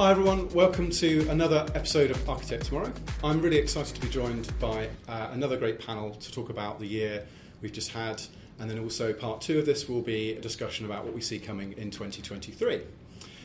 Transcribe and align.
Hi 0.00 0.12
everyone, 0.12 0.48
welcome 0.54 0.88
to 0.92 1.28
another 1.28 1.66
episode 1.74 2.10
of 2.10 2.26
Architect 2.26 2.64
Tomorrow. 2.64 2.90
I'm 3.22 3.42
really 3.42 3.58
excited 3.58 3.94
to 3.96 4.00
be 4.00 4.08
joined 4.08 4.50
by 4.58 4.88
uh, 5.06 5.28
another 5.32 5.58
great 5.58 5.78
panel 5.78 6.12
to 6.12 6.32
talk 6.32 6.48
about 6.48 6.80
the 6.80 6.86
year 6.86 7.26
we've 7.60 7.70
just 7.70 7.90
had, 7.90 8.22
and 8.58 8.70
then 8.70 8.78
also 8.78 9.12
part 9.12 9.42
two 9.42 9.58
of 9.58 9.66
this 9.66 9.90
will 9.90 10.00
be 10.00 10.32
a 10.32 10.40
discussion 10.40 10.86
about 10.86 11.04
what 11.04 11.12
we 11.12 11.20
see 11.20 11.38
coming 11.38 11.74
in 11.74 11.90
2023. 11.90 12.80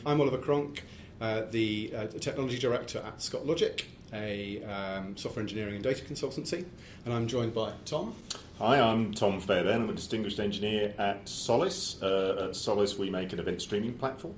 I'm 0.06 0.18
Oliver 0.18 0.38
Cronk, 0.38 0.82
uh, 1.20 1.42
the 1.50 1.92
uh, 1.94 2.06
technology 2.06 2.58
director 2.58 3.02
at 3.06 3.20
Scott 3.20 3.44
Logic, 3.44 3.86
a 4.14 4.64
um, 4.64 5.14
software 5.14 5.42
engineering 5.42 5.74
and 5.74 5.84
data 5.84 6.02
consultancy, 6.06 6.64
and 7.04 7.12
I'm 7.12 7.26
joined 7.26 7.52
by 7.52 7.72
Tom. 7.84 8.14
Hi, 8.60 8.80
I'm 8.80 9.12
Tom 9.12 9.42
Fairbairn. 9.42 9.82
I'm 9.82 9.90
a 9.90 9.92
distinguished 9.92 10.40
engineer 10.40 10.94
at 10.96 11.28
Solace. 11.28 12.02
Uh, 12.02 12.46
at 12.48 12.56
Solace, 12.56 12.96
we 12.96 13.10
make 13.10 13.34
an 13.34 13.40
event 13.40 13.60
streaming 13.60 13.92
platform. 13.92 14.32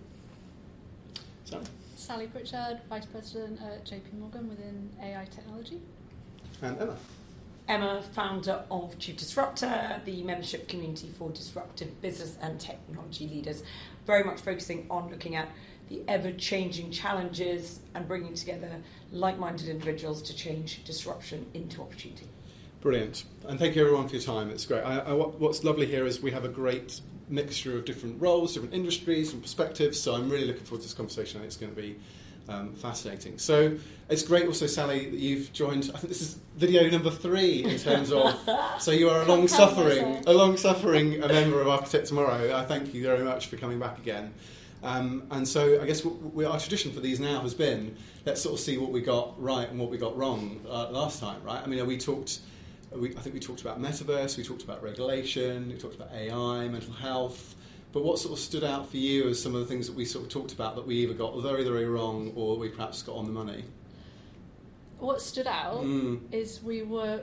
Sally. 1.44 1.62
Sally 1.98 2.28
Pritchard, 2.28 2.78
Vice 2.88 3.06
President 3.06 3.60
at 3.60 3.84
JP 3.84 4.20
Morgan 4.20 4.48
within 4.48 4.88
AI 5.02 5.26
Technology. 5.32 5.80
And 6.62 6.80
Emma. 6.80 6.96
Emma, 7.66 8.02
founder 8.12 8.62
of 8.70 8.96
Chief 9.00 9.16
Disruptor, 9.16 10.00
the 10.04 10.22
membership 10.22 10.68
community 10.68 11.10
for 11.18 11.28
disruptive 11.30 12.00
business 12.00 12.38
and 12.40 12.60
technology 12.60 13.26
leaders, 13.26 13.64
very 14.06 14.22
much 14.22 14.40
focusing 14.40 14.86
on 14.88 15.10
looking 15.10 15.34
at 15.34 15.48
the 15.88 16.00
ever 16.06 16.30
changing 16.30 16.92
challenges 16.92 17.80
and 17.96 18.06
bringing 18.06 18.32
together 18.32 18.70
like 19.10 19.36
minded 19.36 19.68
individuals 19.68 20.22
to 20.22 20.36
change 20.36 20.84
disruption 20.84 21.46
into 21.52 21.82
opportunity. 21.82 22.28
Brilliant. 22.80 23.24
And 23.48 23.58
thank 23.58 23.74
you 23.74 23.82
everyone 23.82 24.06
for 24.06 24.14
your 24.14 24.22
time. 24.22 24.50
It's 24.50 24.64
great. 24.64 24.82
I, 24.82 25.00
I, 25.00 25.12
what's 25.12 25.64
lovely 25.64 25.86
here 25.86 26.06
is 26.06 26.22
we 26.22 26.30
have 26.30 26.44
a 26.44 26.48
great 26.48 27.00
mixture 27.28 27.76
of 27.76 27.84
different 27.84 28.20
roles, 28.20 28.54
different 28.54 28.74
industries, 28.74 29.32
and 29.32 29.42
perspectives. 29.42 30.00
So 30.00 30.14
I'm 30.14 30.28
really 30.28 30.46
looking 30.46 30.64
forward 30.64 30.82
to 30.82 30.88
this 30.88 30.94
conversation. 30.94 31.38
I 31.38 31.40
think 31.40 31.48
it's 31.48 31.56
going 31.56 31.74
to 31.74 31.80
be 31.80 31.96
um, 32.48 32.74
fascinating. 32.74 33.38
So 33.38 33.76
it's 34.08 34.22
great 34.22 34.46
also, 34.46 34.66
Sally, 34.66 35.10
that 35.10 35.18
you've 35.18 35.52
joined. 35.52 35.90
I 35.94 35.98
think 35.98 36.08
this 36.08 36.22
is 36.22 36.38
video 36.56 36.88
number 36.90 37.10
three 37.10 37.64
in 37.64 37.78
terms 37.78 38.12
of. 38.12 38.38
so 38.80 38.90
you 38.90 39.10
are 39.10 39.22
a 39.22 39.26
long 39.26 39.48
suffering, 39.48 40.22
a 40.26 40.32
long 40.32 40.56
suffering 40.56 41.20
member 41.20 41.60
of 41.60 41.68
Architect 41.68 42.06
Tomorrow. 42.06 42.56
I 42.56 42.64
thank 42.64 42.94
you 42.94 43.02
very 43.02 43.24
much 43.24 43.46
for 43.46 43.56
coming 43.56 43.78
back 43.78 43.98
again. 43.98 44.32
Um, 44.82 45.24
and 45.30 45.46
so 45.46 45.82
I 45.82 45.86
guess 45.86 46.04
we, 46.04 46.44
our 46.44 46.58
tradition 46.58 46.92
for 46.92 47.00
these 47.00 47.18
now 47.18 47.40
has 47.40 47.52
been 47.52 47.96
let's 48.24 48.40
sort 48.40 48.54
of 48.54 48.60
see 48.60 48.78
what 48.78 48.92
we 48.92 49.00
got 49.00 49.40
right 49.42 49.68
and 49.68 49.78
what 49.78 49.90
we 49.90 49.98
got 49.98 50.16
wrong 50.16 50.60
uh, 50.68 50.90
last 50.90 51.20
time, 51.20 51.42
right? 51.42 51.60
I 51.62 51.66
mean, 51.66 51.84
we 51.86 51.98
talked 51.98 52.40
we, 52.92 53.14
I 53.16 53.20
think 53.20 53.34
we 53.34 53.40
talked 53.40 53.60
about 53.60 53.80
metaverse, 53.80 54.36
we 54.36 54.44
talked 54.44 54.62
about 54.62 54.82
regulation, 54.82 55.68
we 55.68 55.76
talked 55.76 55.94
about 55.94 56.12
AI, 56.12 56.68
mental 56.68 56.92
health. 56.92 57.54
But 57.92 58.04
what 58.04 58.18
sort 58.18 58.32
of 58.34 58.38
stood 58.38 58.64
out 58.64 58.90
for 58.90 58.98
you 58.98 59.28
as 59.28 59.42
some 59.42 59.54
of 59.54 59.60
the 59.60 59.66
things 59.66 59.86
that 59.86 59.96
we 59.96 60.04
sort 60.04 60.24
of 60.24 60.30
talked 60.30 60.52
about 60.52 60.76
that 60.76 60.86
we 60.86 60.96
either 60.96 61.14
got 61.14 61.40
very, 61.40 61.64
very 61.64 61.86
wrong 61.86 62.32
or 62.36 62.56
we 62.56 62.68
perhaps 62.68 63.02
got 63.02 63.16
on 63.16 63.24
the 63.24 63.32
money? 63.32 63.64
What 64.98 65.22
stood 65.22 65.46
out 65.46 65.84
mm. 65.84 66.20
is 66.32 66.62
we 66.62 66.82
were 66.82 67.22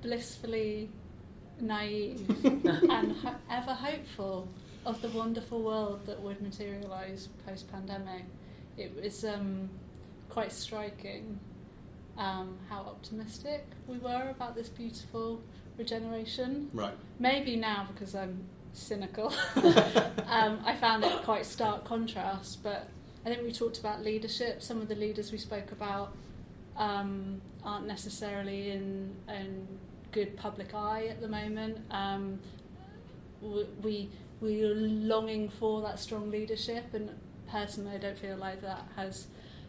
blissfully 0.00 0.88
naive 1.60 2.28
and 2.44 3.12
ho- 3.16 3.34
ever 3.50 3.74
hopeful 3.74 4.48
of 4.86 5.02
the 5.02 5.08
wonderful 5.08 5.60
world 5.60 6.06
that 6.06 6.20
would 6.20 6.40
materialise 6.40 7.28
post 7.44 7.70
pandemic. 7.70 8.24
It 8.76 8.94
was 9.02 9.24
um, 9.24 9.68
quite 10.28 10.52
striking 10.52 11.38
um, 12.18 12.58
how 12.68 12.80
optimistic 12.80 13.64
we 13.86 13.98
were 13.98 14.28
about 14.30 14.54
this 14.54 14.68
beautiful 14.68 15.40
regeneration. 15.78 16.68
Right. 16.74 16.94
Maybe 17.18 17.56
now 17.56 17.86
because 17.90 18.14
I'm 18.14 18.44
cynical, 18.72 19.32
um, 20.26 20.60
I 20.64 20.76
found 20.78 21.04
it 21.04 21.22
quite 21.22 21.46
stark 21.46 21.84
contrast. 21.84 22.62
But 22.62 22.88
I 23.24 23.30
think 23.30 23.42
we 23.42 23.52
talked 23.52 23.78
about 23.78 24.02
leadership. 24.02 24.62
Some 24.62 24.82
of 24.82 24.88
the 24.88 24.96
leaders 24.96 25.32
we 25.32 25.38
spoke 25.38 25.72
about 25.72 26.14
um, 26.76 27.40
aren't 27.64 27.86
necessarily 27.86 28.70
in, 28.70 29.14
in 29.28 29.66
good 30.12 30.36
public 30.36 30.74
eye 30.74 31.06
at 31.06 31.20
the 31.20 31.28
moment. 31.28 31.78
Um, 31.90 32.40
we 33.40 34.10
we 34.40 34.62
are 34.64 34.74
longing 34.74 35.48
for 35.48 35.82
that 35.82 35.98
strong 35.98 36.30
leadership, 36.30 36.86
and 36.92 37.10
personally, 37.48 37.94
I 37.94 37.98
don't 37.98 38.18
feel 38.18 38.36
like 38.36 38.60
that 38.62 38.84
has 38.96 39.26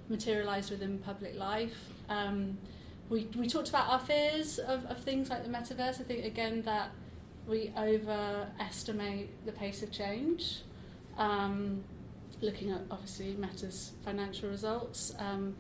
materialised 0.10 0.72
within 0.72 1.00
public 1.00 1.36
life. 1.36 1.90
Um, 2.10 2.58
we, 3.10 3.28
we 3.36 3.48
talked 3.48 3.70
about 3.70 3.90
our 3.90 4.00
fears 4.00 4.60
of, 4.60 4.86
of 4.86 5.00
things 5.00 5.30
like 5.30 5.44
the 5.44 5.50
metaverse. 5.50 6.00
I 6.00 6.04
think, 6.04 6.26
again, 6.26 6.62
that 6.64 6.92
we 7.48 7.72
overestimate 7.78 9.46
the 9.46 9.52
pace 9.52 9.82
of 9.82 9.92
change. 9.92 10.62
Um, 11.18 11.84
looking 12.42 12.72
at 12.72 12.82
obviously 12.90 13.36
Meta's 13.38 13.92
financial 14.06 14.50
results, 14.50 15.14
um, 15.20 15.56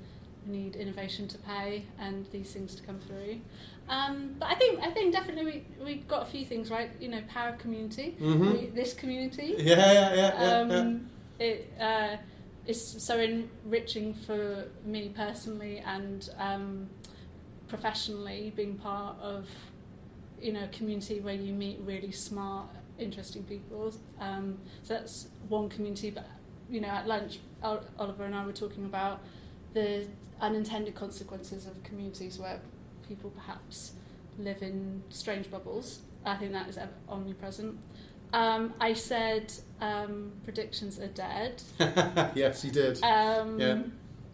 we 0.48 0.58
need 0.58 0.76
innovation 0.76 1.28
to 1.28 1.38
pay 1.40 1.86
and 2.00 2.26
these 2.32 2.52
things 2.52 2.76
to 2.76 2.84
come 2.84 3.00
through. 3.00 3.42
Um, 3.90 4.36
but 4.40 4.50
I 4.50 4.56
think 4.56 4.80
I 4.82 4.92
think 4.92 5.14
definitely 5.14 5.66
we, 5.80 5.84
we 5.84 5.96
got 5.96 6.22
a 6.22 6.26
few 6.26 6.46
things 6.46 6.70
right. 6.70 6.92
You 7.00 7.10
know, 7.10 7.22
power 7.28 7.50
of 7.50 7.58
community, 7.58 8.16
mm-hmm. 8.22 8.52
we, 8.52 8.66
this 8.68 8.94
community. 8.94 9.56
Yeah, 9.58 9.76
yeah, 9.76 10.14
yeah. 10.14 10.42
yeah, 10.42 10.60
um, 10.60 11.10
yeah. 11.40 11.46
It, 11.46 11.74
uh, 11.80 12.18
it's 12.70 13.04
so 13.04 13.20
enriching 13.20 14.14
for 14.14 14.66
me 14.86 15.12
personally 15.16 15.80
and 15.80 16.30
um, 16.38 16.88
professionally 17.68 18.54
being 18.56 18.76
part 18.76 19.18
of 19.20 19.50
you 20.40 20.54
know 20.54 20.66
a 20.66 20.68
community 20.68 21.20
where 21.20 21.34
you 21.34 21.52
meet 21.52 21.80
really 21.84 22.12
smart 22.12 22.68
interesting 23.00 23.44
people. 23.44 23.92
Um, 24.20 24.60
so 24.84 24.94
that's 24.94 25.30
one 25.48 25.68
community 25.68 26.12
but 26.12 26.28
you 26.70 26.80
know 26.80 26.90
at 26.90 27.08
lunch 27.08 27.40
Oliver 27.64 28.26
and 28.26 28.36
I 28.36 28.46
were 28.46 28.54
talking 28.54 28.86
about 28.86 29.22
the 29.74 30.06
unintended 30.40 30.94
consequences 30.94 31.66
of 31.66 31.82
communities 31.84 32.38
where 32.38 32.62
people 33.08 33.32
perhaps 33.32 33.94
live 34.38 34.62
in 34.62 35.02
strange 35.10 35.50
bubbles. 35.50 36.02
I 36.24 36.36
think 36.36 36.52
that 36.52 36.70
is 36.70 36.78
omnipresent 37.10 37.80
um, 38.34 38.74
I 38.80 38.94
said 38.94 39.52
um, 39.82 40.32
predictions 40.44 41.00
are 41.00 41.08
dead. 41.08 41.62
yes, 42.36 42.64
you 42.64 42.72
did. 42.72 43.02
Um, 43.04 43.60
yeah. 43.60 43.82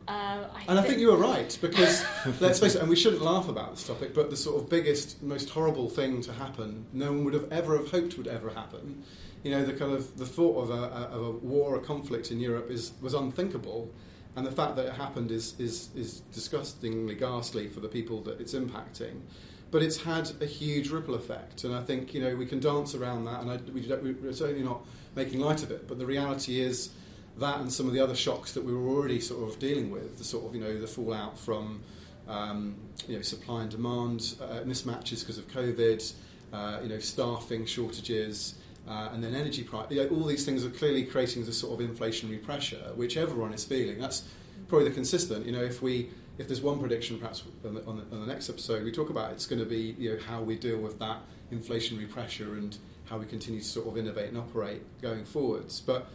Uh, 0.07 0.47
I 0.53 0.57
and 0.59 0.65
think 0.67 0.69
I 0.69 0.81
think 0.83 0.99
you 0.99 1.11
were 1.11 1.17
right 1.17 1.57
because 1.61 2.05
let's 2.39 2.59
face 2.59 2.75
it, 2.75 2.81
and 2.81 2.89
we 2.89 2.95
shouldn't 2.95 3.23
laugh 3.23 3.49
about 3.49 3.71
this 3.71 3.87
topic, 3.87 4.13
but 4.13 4.29
the 4.29 4.37
sort 4.37 4.61
of 4.61 4.69
biggest, 4.69 5.23
most 5.23 5.49
horrible 5.49 5.89
thing 5.89 6.21
to 6.21 6.33
happen, 6.33 6.85
no 6.93 7.11
one 7.11 7.25
would 7.25 7.33
have 7.33 7.51
ever 7.51 7.75
have 7.77 7.89
hoped 7.89 8.17
would 8.17 8.27
ever 8.27 8.51
happen. 8.51 9.03
You 9.43 9.51
know, 9.51 9.65
the 9.65 9.73
kind 9.73 9.93
of 9.93 10.17
the 10.17 10.25
thought 10.25 10.61
of 10.61 10.69
a, 10.69 10.83
of 11.07 11.21
a 11.25 11.31
war, 11.31 11.75
a 11.75 11.79
conflict 11.79 12.31
in 12.31 12.39
Europe 12.39 12.69
is 12.69 12.91
was 13.01 13.15
unthinkable, 13.15 13.91
and 14.35 14.45
the 14.45 14.51
fact 14.51 14.75
that 14.75 14.85
it 14.85 14.93
happened 14.93 15.31
is 15.31 15.59
is 15.59 15.89
is 15.95 16.19
disgustingly 16.31 17.15
ghastly 17.15 17.67
for 17.67 17.79
the 17.79 17.89
people 17.89 18.21
that 18.21 18.39
it's 18.39 18.53
impacting 18.53 19.21
but 19.71 19.81
it's 19.81 19.97
had 19.97 20.31
a 20.41 20.45
huge 20.45 20.89
ripple 20.89 21.15
effect. 21.15 21.63
And 21.63 21.75
I 21.75 21.81
think 21.81 22.13
you 22.13 22.21
know 22.21 22.35
we 22.35 22.45
can 22.45 22.59
dance 22.59 22.95
around 22.95 23.25
that, 23.25 23.41
and 23.41 23.51
I, 23.51 23.57
we, 23.71 24.13
we're 24.13 24.33
certainly 24.33 24.63
not 24.63 24.85
making 25.15 25.39
light 25.39 25.63
of 25.63 25.71
it. 25.71 25.87
But 25.87 25.99
the 25.99 26.05
reality 26.05 26.61
is 26.61 26.91
that, 27.37 27.59
and 27.59 27.71
some 27.71 27.87
of 27.87 27.93
the 27.93 27.99
other 27.99 28.15
shocks 28.15 28.53
that 28.53 28.63
we 28.63 28.73
were 28.73 28.87
already 28.87 29.19
sort 29.19 29.49
of 29.49 29.59
dealing 29.59 29.91
with, 29.91 30.17
the 30.17 30.23
sort 30.23 30.45
of 30.45 30.55
you 30.55 30.61
know 30.61 30.79
the 30.79 30.87
fallout 30.87 31.37
from 31.37 31.83
um, 32.27 32.75
you 33.07 33.15
know 33.15 33.21
supply 33.21 33.61
and 33.61 33.71
demand 33.71 34.35
uh, 34.41 34.61
mismatches 34.65 35.21
because 35.21 35.37
of 35.37 35.47
COVID, 35.49 36.13
uh, 36.53 36.79
you 36.83 36.89
know 36.89 36.99
staffing 36.99 37.65
shortages. 37.65 38.55
Uh, 38.87 39.09
and 39.13 39.23
then 39.23 39.33
energy 39.33 39.63
price, 39.63 39.87
you 39.89 39.97
know, 39.97 40.07
all 40.09 40.25
these 40.25 40.45
things 40.45 40.63
are 40.63 40.69
clearly 40.69 41.03
creating 41.03 41.43
this 41.43 41.57
sort 41.57 41.81
of 41.81 41.89
inflationary 41.89 42.39
pressure, 42.39 42.91
which 42.93 43.17
everyone 43.17 43.51
is 43.51 43.65
feeling. 43.65 43.97
That's 43.97 44.25
probably 44.67 44.89
the 44.89 44.93
consistent. 44.93 45.43
You 45.43 45.53
know, 45.53 45.63
if 45.63 45.81
we 45.81 46.11
if 46.37 46.47
there's 46.47 46.61
one 46.61 46.79
prediction, 46.79 47.17
perhaps 47.17 47.43
on 47.63 47.73
the, 47.75 47.85
on 47.85 47.97
the, 47.97 48.15
on 48.15 48.25
the 48.25 48.31
next 48.31 48.49
episode 48.49 48.83
we 48.83 48.91
talk 48.91 49.09
about, 49.09 49.31
it's 49.31 49.45
going 49.45 49.59
to 49.59 49.65
be 49.65 49.95
you 49.97 50.13
know 50.13 50.19
how 50.27 50.41
we 50.41 50.55
deal 50.55 50.77
with 50.77 50.99
that 50.99 51.17
inflationary 51.51 52.09
pressure 52.09 52.55
and 52.55 52.77
how 53.05 53.17
we 53.17 53.25
continue 53.25 53.61
to 53.61 53.65
sort 53.65 53.87
of 53.87 53.97
innovate 53.97 54.29
and 54.29 54.37
operate 54.37 54.81
going 55.01 55.25
forwards. 55.25 55.79
But 55.79 56.07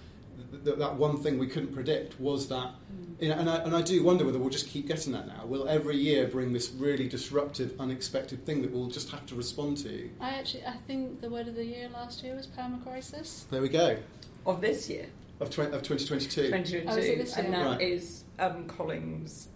th- 0.51 0.65
th- 0.65 0.79
that 0.79 0.97
one 0.97 1.19
thing 1.19 1.39
we 1.39 1.47
couldn't 1.47 1.73
predict 1.73 2.21
was 2.21 2.49
that, 2.49 2.73
mm. 2.93 3.23
you 3.23 3.29
know, 3.29 3.37
and 3.37 3.49
I, 3.49 3.57
and 3.59 3.75
I 3.75 3.83
do 3.83 4.03
wonder 4.03 4.25
whether 4.25 4.39
we'll 4.39 4.51
just 4.51 4.69
keep 4.69 4.89
getting 4.89 5.13
that 5.13 5.27
now. 5.27 5.47
Will 5.47 5.69
every 5.69 5.97
year 5.97 6.27
bring 6.27 6.53
this 6.53 6.71
really 6.73 7.09
disruptive, 7.09 7.75
unexpected 7.79 8.45
thing 8.45 8.61
that 8.63 8.73
we'll 8.73 8.89
just 8.89 9.11
have 9.11 9.25
to 9.27 9.35
respond 9.35 9.79
to? 9.79 10.11
I 10.21 10.31
actually, 10.31 10.67
I 10.67 10.77
think 10.87 11.21
the 11.21 11.31
word 11.31 11.49
of 11.49 11.55
the 11.55 11.65
year 11.65 11.89
last 11.89 12.25
year 12.25 12.35
was 12.35 12.47
permacrisis. 12.47 13.49
There 13.51 13.63
we 13.63 13.69
go. 13.69 13.99
Of 14.47 14.61
this 14.61 14.91
year. 14.91 15.07
Of, 15.39 15.51
tw- 15.51 15.61
of 15.61 15.83
2022. 15.83 16.49
2022. 16.49 16.85
Oh, 16.89 16.97
is 16.97 17.37
and 17.37 17.55
that 17.55 17.67
right. 17.67 17.81
is 17.81 18.25
um, 18.39 18.67
Collins 18.67 19.50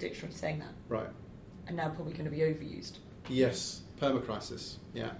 dictionary 0.00 0.34
saying 0.34 0.58
that. 0.60 0.72
Right. 0.88 1.08
And 1.66 1.76
now 1.76 1.88
probably 1.90 2.12
going 2.12 2.24
to 2.24 2.30
be 2.30 2.38
overused. 2.38 2.98
Yes, 3.28 3.82
permacrisis. 4.00 4.76
Yeah. 4.94 5.10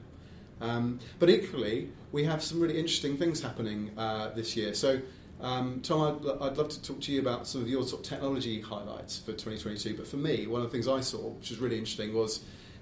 Um, 0.60 0.98
but 1.18 1.30
equally, 1.30 1.90
we 2.12 2.24
have 2.24 2.42
some 2.42 2.60
really 2.60 2.78
interesting 2.78 3.16
things 3.16 3.40
happening 3.40 3.92
uh, 3.96 4.30
this 4.30 4.56
year. 4.56 4.74
So, 4.74 5.00
um, 5.40 5.80
Tom, 5.82 6.20
I'd, 6.22 6.42
I'd, 6.42 6.58
love 6.58 6.68
to 6.68 6.82
talk 6.82 7.00
to 7.02 7.12
you 7.12 7.20
about 7.20 7.46
some 7.46 7.62
of 7.62 7.68
your 7.68 7.82
sort 7.82 8.02
of 8.02 8.08
technology 8.08 8.60
highlights 8.60 9.18
for 9.18 9.32
2022. 9.32 9.96
But 9.96 10.06
for 10.06 10.16
me, 10.16 10.46
one 10.46 10.60
of 10.60 10.66
the 10.66 10.72
things 10.72 10.86
I 10.86 11.00
saw, 11.00 11.28
which 11.30 11.50
was 11.50 11.60
really 11.60 11.78
interesting, 11.78 12.12
was 12.12 12.40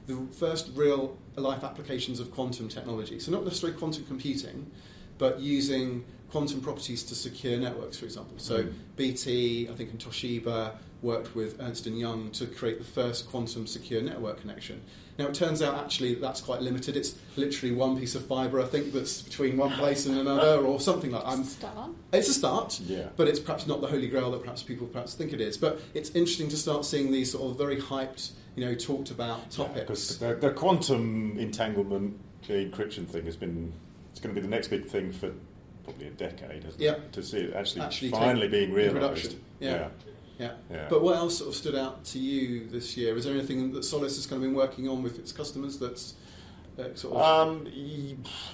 the 0.09 0.27
first 0.33 0.71
real 0.75 1.17
life 1.37 1.63
applications 1.63 2.19
of 2.19 2.33
quantum 2.33 2.69
technology. 2.69 3.21
So, 3.21 3.31
not 3.31 3.45
necessarily 3.45 3.79
quantum 3.79 4.05
computing, 4.07 4.71
but 5.19 5.41
using 5.41 6.05
quantum 6.31 6.61
properties 6.61 7.03
to 7.05 7.15
secure 7.15 7.59
networks, 7.59 7.99
for 7.99 8.05
example. 8.05 8.35
So 8.39 8.65
Mm. 8.65 8.73
BT, 8.97 9.69
I 9.71 9.75
think, 9.75 9.91
and 9.91 9.99
Toshiba 9.99 10.73
worked 11.01 11.35
with 11.35 11.61
Ernst 11.61 11.87
and 11.87 11.99
Young 11.99 12.31
to 12.33 12.47
create 12.47 12.79
the 12.79 12.85
first 12.85 13.29
quantum 13.31 13.67
secure 13.67 14.03
network 14.03 14.41
connection. 14.41 14.81
Now 15.19 15.27
it 15.27 15.35
turns 15.35 15.63
out 15.63 15.75
actually 15.83 16.15
that's 16.17 16.41
quite 16.41 16.61
limited. 16.61 16.97
It's 16.97 17.15
literally 17.37 17.75
one 17.75 17.99
piece 17.99 18.15
of 18.15 18.27
fibre, 18.27 18.61
I 18.61 18.67
think, 18.67 18.93
that's 18.93 19.23
between 19.23 19.57
one 19.57 19.71
place 19.73 20.07
and 20.07 20.19
another, 20.19 20.59
or 20.65 20.81
something 20.81 21.11
like. 21.13 21.23
I'm, 21.25 21.41
It's 21.41 21.49
a 21.49 21.55
start. 21.55 21.91
it's 22.13 22.29
a 22.29 22.35
start, 22.35 22.81
Yeah. 22.87 23.09
but 23.17 23.27
it's 23.29 23.41
perhaps 23.41 23.67
not 23.67 23.81
the 23.81 23.87
holy 23.87 24.09
grail 24.09 24.31
that 24.33 24.41
perhaps 24.43 24.63
people 24.63 24.87
perhaps 24.87 25.15
think 25.15 25.33
it 25.33 25.41
is. 25.41 25.57
But 25.57 25.81
it's 25.95 26.11
interesting 26.11 26.49
to 26.51 26.57
start 26.57 26.85
seeing 26.85 27.11
these 27.11 27.33
sort 27.33 27.51
of 27.51 27.57
very 27.59 27.79
hyped, 27.81 28.33
you 28.55 28.65
know, 28.65 28.75
talked 28.75 29.11
about 29.11 29.51
topics. 29.51 29.81
Because 29.81 30.19
the, 30.19 30.35
the 30.35 30.51
quantum 30.51 31.37
entanglement 31.39 32.19
the 32.47 32.55
encryption 32.55 33.07
thing 33.07 33.25
has 33.25 33.37
been, 33.37 33.73
it's 34.19 34.25
going 34.25 34.35
to 34.35 34.41
be 34.41 34.45
the 34.45 34.51
next 34.51 34.67
big 34.67 34.87
thing 34.87 35.13
for 35.13 35.33
probably 35.85 36.09
a 36.09 36.11
decade, 36.11 36.65
hasn't 36.65 36.81
Yeah. 36.83 36.95
it? 36.95 37.13
To 37.13 37.23
see 37.23 37.39
it 37.39 37.55
actually, 37.55 37.83
Actually 37.83 38.11
finally 38.11 38.49
being 38.49 38.73
realised. 38.73 39.37
Yeah. 39.61 39.71
yeah. 39.71 39.89
yeah. 40.41 40.53
yeah. 40.73 40.87
But 40.89 41.03
what 41.03 41.17
else 41.17 41.39
sort 41.39 41.51
of 41.51 41.55
stood 41.55 41.77
out 41.77 42.05
to 42.07 42.19
you 42.19 42.67
this 42.67 42.97
year? 42.97 43.17
Is 43.17 43.25
there 43.25 43.33
anything 43.33 43.73
that 43.75 43.85
Solace 43.85 44.17
has 44.17 44.27
kind 44.27 44.43
of 44.43 44.49
been 44.49 44.57
working 44.57 44.89
on 44.89 45.05
with 45.05 45.21
its 45.21 45.31
customers 45.31 45.79
that's 45.79 46.15
sort 46.95 47.15
of 47.17 47.21
Um, 47.49 47.67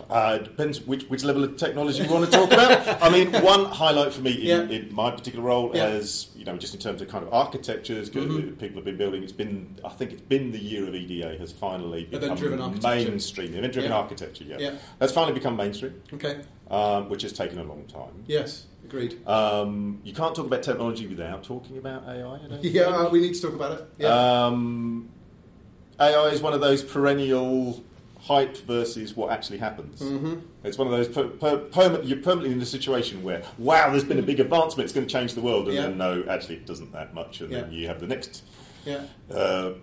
uh, 0.09 0.39
depends 0.39 0.81
which, 0.87 1.05
which 1.05 1.25
level 1.25 1.45
of 1.45 1.57
technology 1.57 2.03
you 2.03 2.11
want 2.11 2.25
to 2.25 2.31
talk 2.31 2.51
about. 2.53 3.03
I 3.03 3.11
mean, 3.11 3.31
one 3.43 3.67
highlight 3.67 4.13
for 4.13 4.23
me 4.23 4.33
in, 4.33 4.47
Yeah. 4.71 4.77
in 4.77 4.95
my 4.95 5.11
particular 5.11 5.45
role 5.45 5.71
Yeah. 5.75 5.85
as 5.87 6.29
you 6.37 6.45
know, 6.45 6.57
just 6.57 6.75
in 6.75 6.81
terms 6.81 7.03
of 7.03 7.09
kind 7.09 7.25
of 7.27 7.33
architectures, 7.33 8.09
Mhm. 8.11 8.59
people 8.59 8.77
have 8.77 8.85
been 8.85 8.97
building. 8.97 9.23
It's 9.23 9.33
been, 9.33 9.77
I 9.85 9.91
think, 9.91 10.13
it's 10.13 10.23
been 10.23 10.53
the 10.53 10.59
year 10.59 10.87
of 10.89 10.95
EDA 10.95 11.37
has 11.39 11.53
finally 11.53 12.05
become 12.05 12.31
architecture. 12.31 13.11
mainstream. 13.11 13.55
Event-driven 13.55 13.91
Yeah. 13.91 13.97
architecture, 13.97 14.45
yeah. 14.45 14.57
Yeah. 14.59 14.71
that's 14.99 15.13
finally 15.13 15.35
become 15.35 15.57
mainstream, 15.57 15.95
okay? 16.15 16.41
um, 16.71 17.09
which 17.11 17.23
has 17.23 17.33
taken 17.33 17.59
a 17.59 17.65
long 17.65 17.85
time. 17.89 18.25
Yes, 18.27 18.65
agreed. 18.85 19.27
Um, 19.29 20.01
you 20.03 20.15
can't 20.15 20.35
talk 20.35 20.47
about 20.47 20.63
technology 20.63 21.07
without 21.07 21.43
talking 21.45 21.77
about 21.79 22.05
AI. 22.09 22.37
I 22.37 22.39
don't 22.49 22.51
Yeah, 22.65 22.99
think. 23.01 23.13
we 23.13 23.21
need 23.21 23.35
to 23.35 23.41
talk 23.43 23.55
about 23.55 23.73
it. 23.73 23.87
Yeah, 23.99 24.47
Um, 24.47 25.09
AI 26.01 26.29
is 26.31 26.41
one 26.41 26.55
of 26.55 26.61
those 26.63 26.83
perennial 26.83 27.83
hype 28.25 28.57
versus 28.59 29.15
what 29.15 29.31
actually 29.31 29.59
happens. 29.59 30.01
hmm 30.01 30.37
It's 30.65 30.79
one 30.79 30.87
of 30.87 30.93
those 30.93 31.09
per, 31.09 31.29
per, 31.29 32.01
you're 32.03 32.19
permanently 32.19 32.53
in 32.53 32.61
a 32.63 32.67
situation 32.67 33.23
where 33.23 33.43
wow, 33.59 33.91
there's 33.91 34.03
been 34.05 34.19
a 34.19 34.23
big 34.23 34.41
advancement, 34.41 34.85
it's 34.87 34.95
going 34.95 35.07
to 35.07 35.13
change 35.13 35.35
the 35.35 35.43
world, 35.43 35.67
and 35.67 35.75
Yeah. 35.75 35.83
then 35.83 35.99
no, 35.99 36.25
actually 36.29 36.57
it 36.57 36.67
doesn't 36.67 36.91
that 36.93 37.13
much, 37.15 37.43
and 37.43 37.53
then 37.53 37.71
you 37.71 37.87
have 37.87 38.01
the 38.01 38.07
next 38.07 38.43
yeah, 38.87 39.03
uh, 39.31 39.35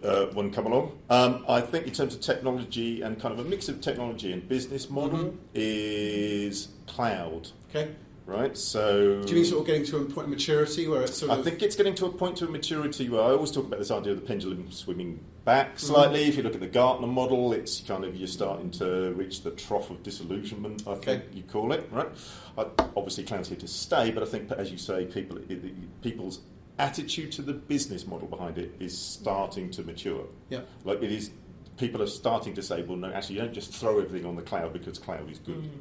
uh, 0.03 0.25
one 0.33 0.51
come 0.51 0.65
along. 0.67 0.97
Um, 1.09 1.43
I 1.47 1.61
think 1.61 1.85
in 1.87 1.93
terms 1.93 2.13
of 2.15 2.21
technology 2.21 3.01
and 3.03 3.19
kind 3.19 3.31
of 3.37 3.43
a 3.45 3.47
mix 3.49 3.67
of 3.69 3.79
technology 3.81 4.31
and 4.31 4.47
business 4.47 4.89
model 4.89 5.19
Mhm. 5.19 5.37
is 5.53 6.67
cloud, 6.87 7.49
okay. 7.69 7.91
right? 8.25 8.55
So 8.57 9.21
Do 9.21 9.29
you 9.29 9.35
mean 9.35 9.45
sort 9.45 9.61
of 9.61 9.67
getting 9.67 9.85
to 9.85 9.97
a 9.97 10.05
point 10.05 10.25
of 10.25 10.29
maturity 10.29 10.87
where 10.87 11.01
it's 11.03 11.17
sort 11.17 11.31
I 11.31 11.37
of 11.37 11.43
think 11.43 11.61
it's 11.63 11.75
getting 11.75 11.95
to 11.95 12.05
a 12.07 12.11
point 12.11 12.41
of 12.41 12.49
maturity 12.51 13.07
where 13.09 13.21
I 13.21 13.31
always 13.31 13.51
talk 13.51 13.65
about 13.65 13.79
this 13.79 13.91
idea 13.91 14.13
of 14.13 14.21
the 14.21 14.25
pendulum 14.25 14.71
swinging 14.71 15.19
back 15.45 15.69
mm-hmm. 15.69 15.77
slightly. 15.87 16.23
If 16.23 16.37
you 16.37 16.43
look 16.43 16.53
at 16.53 16.59
the 16.59 16.67
Gartner 16.67 17.07
model, 17.07 17.53
it's 17.53 17.81
kind 17.81 18.03
of 18.03 18.15
you're 18.15 18.27
starting 18.27 18.71
to 18.71 19.13
reach 19.13 19.41
the 19.43 19.51
trough 19.51 19.89
of 19.89 20.03
disillusionment. 20.03 20.87
I 20.87 20.95
think 20.95 21.23
Okay. 21.23 21.23
you 21.33 21.43
call 21.43 21.71
it, 21.71 21.87
right? 21.91 22.09
I, 22.57 22.65
obviously, 22.95 23.23
cloud's 23.23 23.49
here 23.49 23.57
to 23.57 23.67
stay, 23.67 24.11
but 24.11 24.23
I 24.23 24.25
think, 24.25 24.51
as 24.51 24.71
you 24.71 24.77
say, 24.77 25.05
people 25.05 25.37
it, 25.37 25.51
it- 25.51 26.01
people's 26.01 26.39
attitude 26.79 27.31
to 27.33 27.41
the 27.41 27.53
business 27.53 28.07
model 28.07 28.27
behind 28.27 28.57
it 28.57 28.73
is 28.79 28.97
starting 28.97 29.69
to 29.71 29.83
mature. 29.83 30.25
yeah, 30.49 30.61
Like 30.83 31.03
it 31.03 31.11
is, 31.11 31.29
people 31.77 32.01
are 32.01 32.07
starting 32.07 32.55
to 32.55 32.61
say, 32.63 32.81
well, 32.81 32.97
no, 32.97 33.11
actually, 33.11 33.35
you 33.35 33.41
don't 33.41 33.53
just 33.53 33.71
throw 33.73 33.99
everything 33.99 34.25
on 34.25 34.35
the 34.35 34.41
cloud 34.41 34.73
because 34.73 34.97
cloud 34.97 35.29
is 35.29 35.37
good 35.39 35.57
mm-hmm. 35.57 35.79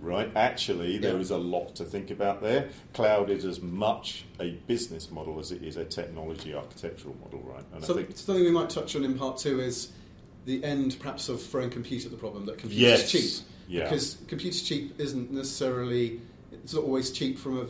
Right? 0.00 0.30
Actually, 0.34 0.98
there 0.98 1.14
Yeah. 1.14 1.20
is 1.20 1.30
a 1.30 1.36
lot 1.38 1.74
to 1.76 1.84
think 1.84 2.10
about 2.10 2.42
there. 2.42 2.70
Cloud 2.94 3.30
is 3.30 3.44
as 3.44 3.60
much 3.60 4.24
a 4.40 4.50
business 4.66 5.10
model 5.10 5.38
as 5.38 5.52
it 5.52 5.62
is 5.62 5.76
a 5.76 5.84
technology 5.84 6.54
architectural 6.54 7.14
model, 7.22 7.40
right? 7.40 7.64
And 7.74 7.84
So, 7.84 7.94
I 7.94 7.96
think 8.04 8.16
something 8.16 8.44
we 8.44 8.50
might 8.50 8.70
touch 8.70 8.96
on 8.96 9.04
in 9.04 9.18
part 9.18 9.38
two 9.38 9.60
is 9.60 9.88
the 10.46 10.62
end, 10.64 10.96
perhaps, 10.98 11.28
of 11.28 11.42
throwing 11.42 11.70
compute 11.70 12.04
at 12.04 12.10
the 12.10 12.16
problem 12.16 12.46
that 12.46 12.58
compute 12.58 12.80
yes, 12.80 13.02
is 13.02 13.10
cheap. 13.40 13.46
yeah, 13.68 13.84
Because 13.84 14.16
computer 14.26 14.58
cheap 14.64 14.94
isn't 14.98 15.30
necessarily, 15.30 16.20
it's 16.52 16.72
not 16.74 16.84
always 16.84 17.10
cheap 17.10 17.38
from 17.38 17.58
a 17.60 17.66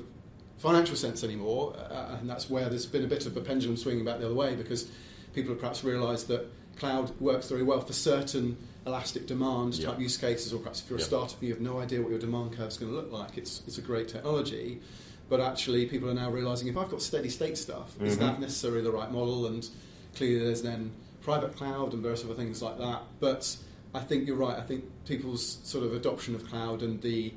financial 0.59 0.95
sense 0.97 1.25
anymore, 1.25 1.75
uh, 1.77 2.17
and 2.21 2.29
that's 2.29 2.49
where 2.49 2.69
there's 2.69 2.87
been 2.87 3.05
a 3.05 3.09
bit 3.09 3.27
of 3.27 3.37
a 3.37 3.41
pendulum 3.41 3.77
swinging 3.77 4.05
back 4.05 4.19
the 4.21 4.27
other 4.27 4.35
way 4.35 4.55
because 4.55 4.87
people 5.35 5.51
have 5.51 5.59
perhaps 5.61 5.83
realised 5.83 6.29
that 6.29 6.47
cloud 6.77 7.11
works 7.21 7.49
very 7.49 7.63
well 7.63 7.81
for 7.81 7.93
certain 7.93 8.57
elastic 8.87 9.27
demand 9.27 9.81
type 9.81 9.99
use 10.01 10.17
cases, 10.17 10.53
or 10.53 10.59
perhaps 10.59 10.81
if 10.83 10.89
you're 10.91 10.99
a 10.99 11.03
startup 11.03 11.39
and 11.41 11.49
you 11.49 11.55
have 11.55 11.63
no 11.63 11.79
idea 11.81 12.01
what 12.01 12.11
your 12.11 12.19
demand 12.19 12.53
curve 12.57 12.69
is 12.69 12.77
going 12.79 12.91
to 12.91 12.97
look 12.97 13.13
like, 13.13 13.37
it's, 13.37 13.63
it's 13.67 13.79
a 13.79 13.83
great 13.83 14.09
technology. 14.09 14.81
But 15.29 15.41
actually, 15.41 15.87
people 15.87 16.09
are 16.11 16.15
now 16.15 16.31
realising 16.31 16.69
if 16.69 16.77
I've 16.77 16.91
got 16.91 17.03
steady 17.03 17.29
state 17.29 17.57
stuff, 17.57 17.95
is 18.01 18.17
Mhm. 18.17 18.21
that 18.21 18.41
necessarily 18.41 18.81
the 18.83 18.91
right 18.91 19.13
model? 19.13 19.47
And 19.47 19.69
clearly, 20.17 20.45
there's 20.45 20.63
then 20.63 20.91
private 21.23 21.55
cloud 21.55 21.93
and 21.93 22.03
various 22.03 22.25
other 22.25 22.35
things 22.35 22.63
like 22.63 22.79
that. 22.79 23.03
But 23.21 23.57
I 23.95 24.01
think 24.01 24.27
you're 24.27 24.37
right. 24.37 24.57
I 24.59 24.63
think 24.63 24.85
people's 25.07 25.59
sort 25.63 25.85
of 25.85 25.93
adoption 25.95 26.35
of 26.35 26.47
cloud 26.49 26.83
and 26.83 27.01
the 27.03 27.33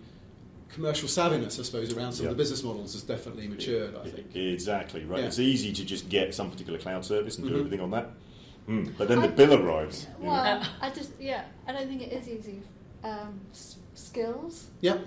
commercial 0.70 1.08
savviness, 1.08 1.60
I 1.60 1.64
suppose, 1.64 1.94
around 1.94 2.14
some 2.14 2.26
Yeah. 2.26 2.32
of 2.32 2.38
the 2.38 2.42
business 2.42 2.64
models 2.64 2.94
has 2.94 3.04
definitely 3.04 3.48
matured. 3.48 3.96
I 3.96 4.10
think. 4.10 4.36
exactly 4.36 5.04
right. 5.06 5.20
Yeah. 5.20 5.28
It's 5.28 5.38
easy 5.38 5.72
to 5.74 5.86
just 5.86 6.10
get 6.10 6.34
some 6.34 6.50
particular 6.50 6.80
cloud 6.80 7.06
service 7.06 7.38
and 7.38 7.48
do 7.48 7.54
Mhm. 7.54 7.58
everything 7.60 7.80
on 7.82 7.92
that. 7.92 8.10
Mm. 8.68 8.94
But 8.98 9.08
then 9.10 9.20
the 9.22 9.28
I- 9.28 9.32
bill 9.32 9.54
arrives. 9.56 10.08
you 10.20 10.26
know. 10.26 10.32
Well, 10.32 10.64
I 10.82 10.90
just 10.90 11.12
yeah, 11.20 11.44
I 11.68 11.72
don't 11.74 11.88
think 11.88 12.02
it 12.02 12.14
is 12.14 12.28
easy. 12.30 12.62
Um, 13.04 13.42
s- 13.52 13.78
skills. 13.94 14.70
Yeah, 14.82 14.98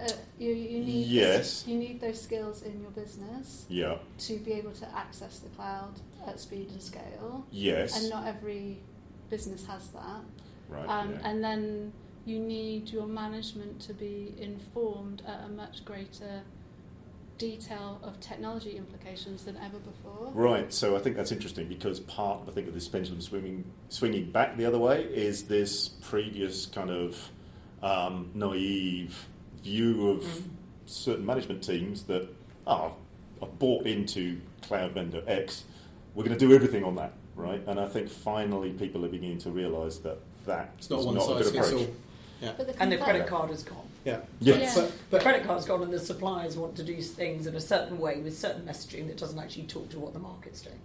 Uh, 0.00 0.08
you, 0.38 0.52
you 0.52 0.80
need 0.84 1.06
Yes. 1.06 1.64
you 1.66 1.76
need 1.78 2.00
those 2.00 2.20
skills 2.20 2.62
in 2.62 2.80
your 2.80 2.90
business 2.92 3.66
Yeah. 3.68 3.98
to 4.26 4.38
be 4.38 4.52
able 4.52 4.72
to 4.72 4.86
access 4.96 5.38
the 5.40 5.48
cloud 5.50 5.94
at 6.26 6.38
speed 6.40 6.68
and 6.70 6.82
scale. 6.82 7.44
Yes. 7.50 7.96
And 8.00 8.10
not 8.10 8.26
every 8.26 8.78
business 9.30 9.66
has 9.66 9.88
that. 9.90 10.22
right. 10.68 10.88
Um, 10.88 11.12
yeah. 11.12 11.28
And 11.28 11.44
then 11.44 11.92
you 12.24 12.38
need 12.40 12.88
your 12.90 13.06
management 13.06 13.80
to 13.82 13.92
be 13.94 14.34
informed 14.38 15.22
at 15.26 15.44
a 15.44 15.48
much 15.48 15.84
greater 15.84 16.42
detail 17.38 17.98
of 18.02 18.20
technology 18.20 18.76
implications 18.76 19.44
than 19.44 19.56
ever 19.56 19.78
before. 19.78 20.30
Right, 20.32 20.72
so 20.72 20.96
I 20.96 21.00
think 21.00 21.16
that's 21.16 21.32
interesting 21.32 21.66
because 21.68 22.00
part, 22.00 22.40
I 22.48 22.52
think, 22.52 22.68
of 22.68 22.74
this 22.74 22.88
pendulum 22.88 23.20
swinging 23.20 23.64
swinging 23.88 24.30
back 24.30 24.56
the 24.56 24.64
other 24.66 24.78
way 24.78 25.02
is 25.04 25.44
this 25.44 25.88
previous 25.88 26.66
kind 26.66 26.90
of 26.90 27.30
um, 27.82 28.30
naive 28.34 29.26
view 29.62 30.08
of 30.10 30.22
Mm. 30.22 30.42
certain 30.86 31.26
management 31.26 31.62
teams 31.64 32.04
that 32.04 32.28
oh, 32.66 32.94
I've 33.42 33.58
bought 33.58 33.86
into 33.86 34.40
cloud 34.62 34.92
vendor 34.92 35.22
X, 35.26 35.64
we're 36.14 36.24
going 36.24 36.38
to 36.38 36.46
do 36.46 36.54
everything 36.54 36.84
on 36.84 36.94
that, 36.96 37.12
right? 37.36 37.62
And 37.66 37.78
I 37.80 37.86
think 37.86 38.08
finally 38.08 38.70
people 38.72 39.04
are 39.04 39.08
beginning 39.08 39.38
to 39.38 39.50
realise 39.50 39.98
that 39.98 40.18
that 40.46 40.72
it's 40.78 40.88
not 40.90 41.00
is 41.00 41.06
one 41.06 41.14
not 41.16 41.24
a 41.24 41.26
size 41.26 41.50
good 41.50 41.52
fits 41.54 41.68
approach. 41.68 41.88
all. 41.88 41.94
Yeah, 42.42 42.52
But 42.56 42.66
the 42.68 42.82
And 42.82 42.92
the 42.92 42.98
credit 42.98 43.26
card 43.26 43.50
is 43.50 43.62
gone. 43.62 43.88
Yeah. 44.04 44.20
Yes. 44.40 44.74
But, 44.74 44.92
but 45.10 45.22
credit 45.22 45.44
card's 45.44 45.64
gone, 45.66 45.82
and 45.82 45.92
the 45.92 45.98
suppliers 45.98 46.56
want 46.56 46.76
to 46.76 46.82
do 46.84 47.00
things 47.00 47.46
in 47.46 47.54
a 47.54 47.60
certain 47.60 47.98
way 47.98 48.18
with 48.20 48.36
certain 48.36 48.62
messaging 48.62 49.06
that 49.08 49.16
doesn't 49.16 49.38
actually 49.38 49.64
talk 49.64 49.88
to 49.90 49.98
what 49.98 50.12
the 50.12 50.18
market's 50.18 50.60
doing. 50.60 50.78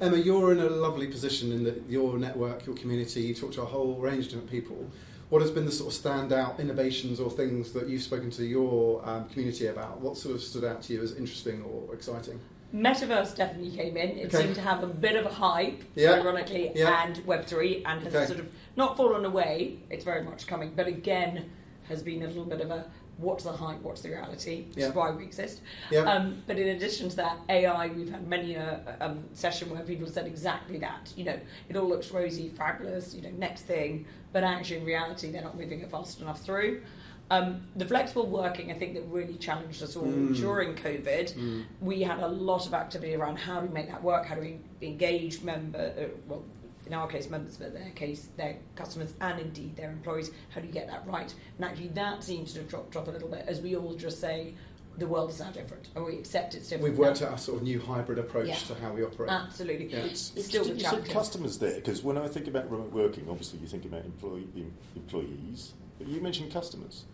Emma, 0.00 0.16
you're 0.16 0.52
in 0.52 0.58
a 0.60 0.68
lovely 0.68 1.06
position 1.06 1.52
in 1.52 1.64
that 1.64 1.82
your 1.88 2.18
network, 2.18 2.66
your 2.66 2.74
community, 2.76 3.20
you 3.20 3.34
talk 3.34 3.52
to 3.52 3.62
a 3.62 3.66
whole 3.66 3.94
range 3.96 4.24
of 4.26 4.30
different 4.32 4.50
people. 4.50 4.90
What 5.30 5.40
has 5.42 5.50
been 5.50 5.64
the 5.66 5.72
sort 5.72 5.94
of 5.94 6.00
standout 6.00 6.58
innovations 6.58 7.18
or 7.20 7.30
things 7.30 7.72
that 7.72 7.88
you've 7.88 8.02
spoken 8.02 8.30
to 8.32 8.44
your 8.44 9.06
um, 9.08 9.28
community 9.28 9.66
about? 9.68 10.00
What 10.00 10.16
sort 10.16 10.34
of 10.34 10.42
stood 10.42 10.64
out 10.64 10.82
to 10.82 10.92
you 10.92 11.02
as 11.02 11.14
interesting 11.16 11.62
or 11.62 11.94
exciting? 11.94 12.40
Metaverse 12.74 13.36
definitely 13.36 13.70
came 13.76 13.96
in. 13.96 14.18
It 14.18 14.26
Okay. 14.34 14.42
seemed 14.44 14.54
to 14.56 14.60
have 14.60 14.82
a 14.82 14.86
bit 14.88 15.14
of 15.16 15.26
a 15.26 15.32
hype, 15.32 15.82
Yeah. 15.94 16.12
ironically, 16.14 16.72
Yeah. 16.74 17.04
and 17.04 17.16
Web3, 17.24 17.82
and 17.86 18.02
has 18.02 18.14
Okay. 18.14 18.26
sort 18.26 18.40
of 18.40 18.46
not 18.76 18.96
fallen 18.96 19.24
away. 19.24 19.78
It's 19.90 20.04
very 20.04 20.22
much 20.24 20.46
coming, 20.48 20.72
but 20.74 20.86
again, 20.88 21.50
has 21.88 22.02
been 22.02 22.22
a 22.22 22.26
little 22.26 22.44
bit 22.44 22.60
of 22.60 22.70
a 22.70 22.84
what's 23.18 23.44
the 23.44 23.52
hype, 23.52 23.80
what's 23.82 24.00
the 24.00 24.08
reality, 24.08 24.64
Yeah. 24.74 24.88
is 24.88 24.94
why 24.94 25.12
we 25.12 25.22
exist. 25.22 25.60
Yeah, 25.88 26.00
Um, 26.00 26.42
but 26.48 26.58
in 26.58 26.68
addition 26.76 27.08
to 27.10 27.16
that, 27.16 27.38
AI, 27.48 27.86
we've 27.88 28.10
had 28.10 28.26
many 28.26 28.56
a 28.56 28.96
um, 29.00 29.22
session 29.34 29.70
where 29.70 29.82
people 29.84 30.08
said 30.08 30.26
exactly 30.26 30.78
that. 30.78 31.12
You 31.16 31.24
know, 31.26 31.38
it 31.68 31.76
all 31.76 31.88
looks 31.88 32.10
rosy, 32.10 32.48
fabulous, 32.48 33.14
you 33.14 33.22
know, 33.22 33.30
next 33.38 33.62
thing, 33.62 34.06
but 34.32 34.42
actually 34.42 34.78
in 34.78 34.84
reality, 34.84 35.30
they're 35.30 35.42
not 35.44 35.56
moving 35.56 35.78
it 35.80 35.90
fast 35.92 36.20
enough 36.22 36.40
through. 36.42 36.82
Um, 37.30 37.62
the 37.76 37.86
flexible 37.86 38.26
working, 38.26 38.72
I 38.72 38.74
think, 38.74 38.94
that 38.94 39.02
really 39.02 39.36
challenged 39.36 39.80
us 39.82 39.94
all 39.94 40.02
Mm. 40.08 40.34
during 40.36 40.74
COVID. 40.74 41.34
Mm. 41.34 41.64
We 41.80 42.02
had 42.02 42.18
a 42.18 42.28
lot 42.28 42.66
of 42.66 42.74
activity 42.74 43.14
around 43.14 43.36
how 43.36 43.60
do 43.60 43.68
we 43.68 43.72
make 43.72 43.88
that 43.90 44.02
work, 44.02 44.26
how 44.26 44.34
do 44.34 44.40
we 44.40 44.58
engage 44.82 45.40
member, 45.42 45.94
uh, 45.96 46.04
well, 46.28 46.42
in 46.86 46.94
our 46.94 47.06
case, 47.06 47.28
members, 47.30 47.56
but 47.56 47.72
their 47.72 47.90
case, 47.90 48.28
their 48.36 48.56
customers 48.76 49.14
and 49.20 49.40
indeed 49.40 49.76
their 49.76 49.90
employees. 49.90 50.30
How 50.50 50.60
do 50.60 50.66
you 50.66 50.72
get 50.72 50.86
that 50.88 51.06
right? 51.06 51.32
And 51.56 51.64
actually, 51.64 51.88
that 51.88 52.22
seems 52.22 52.52
to 52.54 52.60
have 52.60 52.68
dropped 52.68 52.96
off 52.96 53.08
a 53.08 53.10
little 53.10 53.28
bit 53.28 53.44
as 53.46 53.60
we 53.60 53.76
all 53.76 53.94
just 53.94 54.20
say 54.20 54.54
the 54.96 55.06
world 55.06 55.30
is 55.30 55.40
now 55.40 55.50
different, 55.50 55.88
and 55.96 56.04
we 56.04 56.18
accept 56.18 56.54
it's 56.54 56.68
different. 56.68 56.90
We've 56.90 56.98
worked 56.98 57.20
now. 57.20 57.28
out 57.28 57.34
a 57.34 57.38
sort 57.38 57.58
of 57.58 57.64
new 57.64 57.80
hybrid 57.80 58.18
approach 58.18 58.48
Yeah. 58.48 58.54
to 58.54 58.74
how 58.76 58.92
we 58.92 59.02
operate. 59.02 59.30
Absolutely. 59.30 59.86
Yeah. 59.86 59.98
It's, 59.98 60.32
It's 60.36 60.46
still 60.46 60.66
you 60.66 60.74
the 60.74 60.80
said 60.80 60.90
challenge. 60.90 61.10
customers 61.10 61.58
there 61.58 61.74
because 61.74 62.02
when 62.02 62.16
I 62.16 62.28
think 62.28 62.46
about 62.46 62.70
remote 62.70 62.92
working, 62.92 63.26
obviously 63.28 63.58
you 63.60 63.66
think 63.66 63.84
about 63.84 64.04
employee, 64.04 64.46
em- 64.56 64.72
employees, 64.94 65.72
but 65.98 66.06
you 66.06 66.20
mentioned 66.20 66.52
customers. 66.52 67.04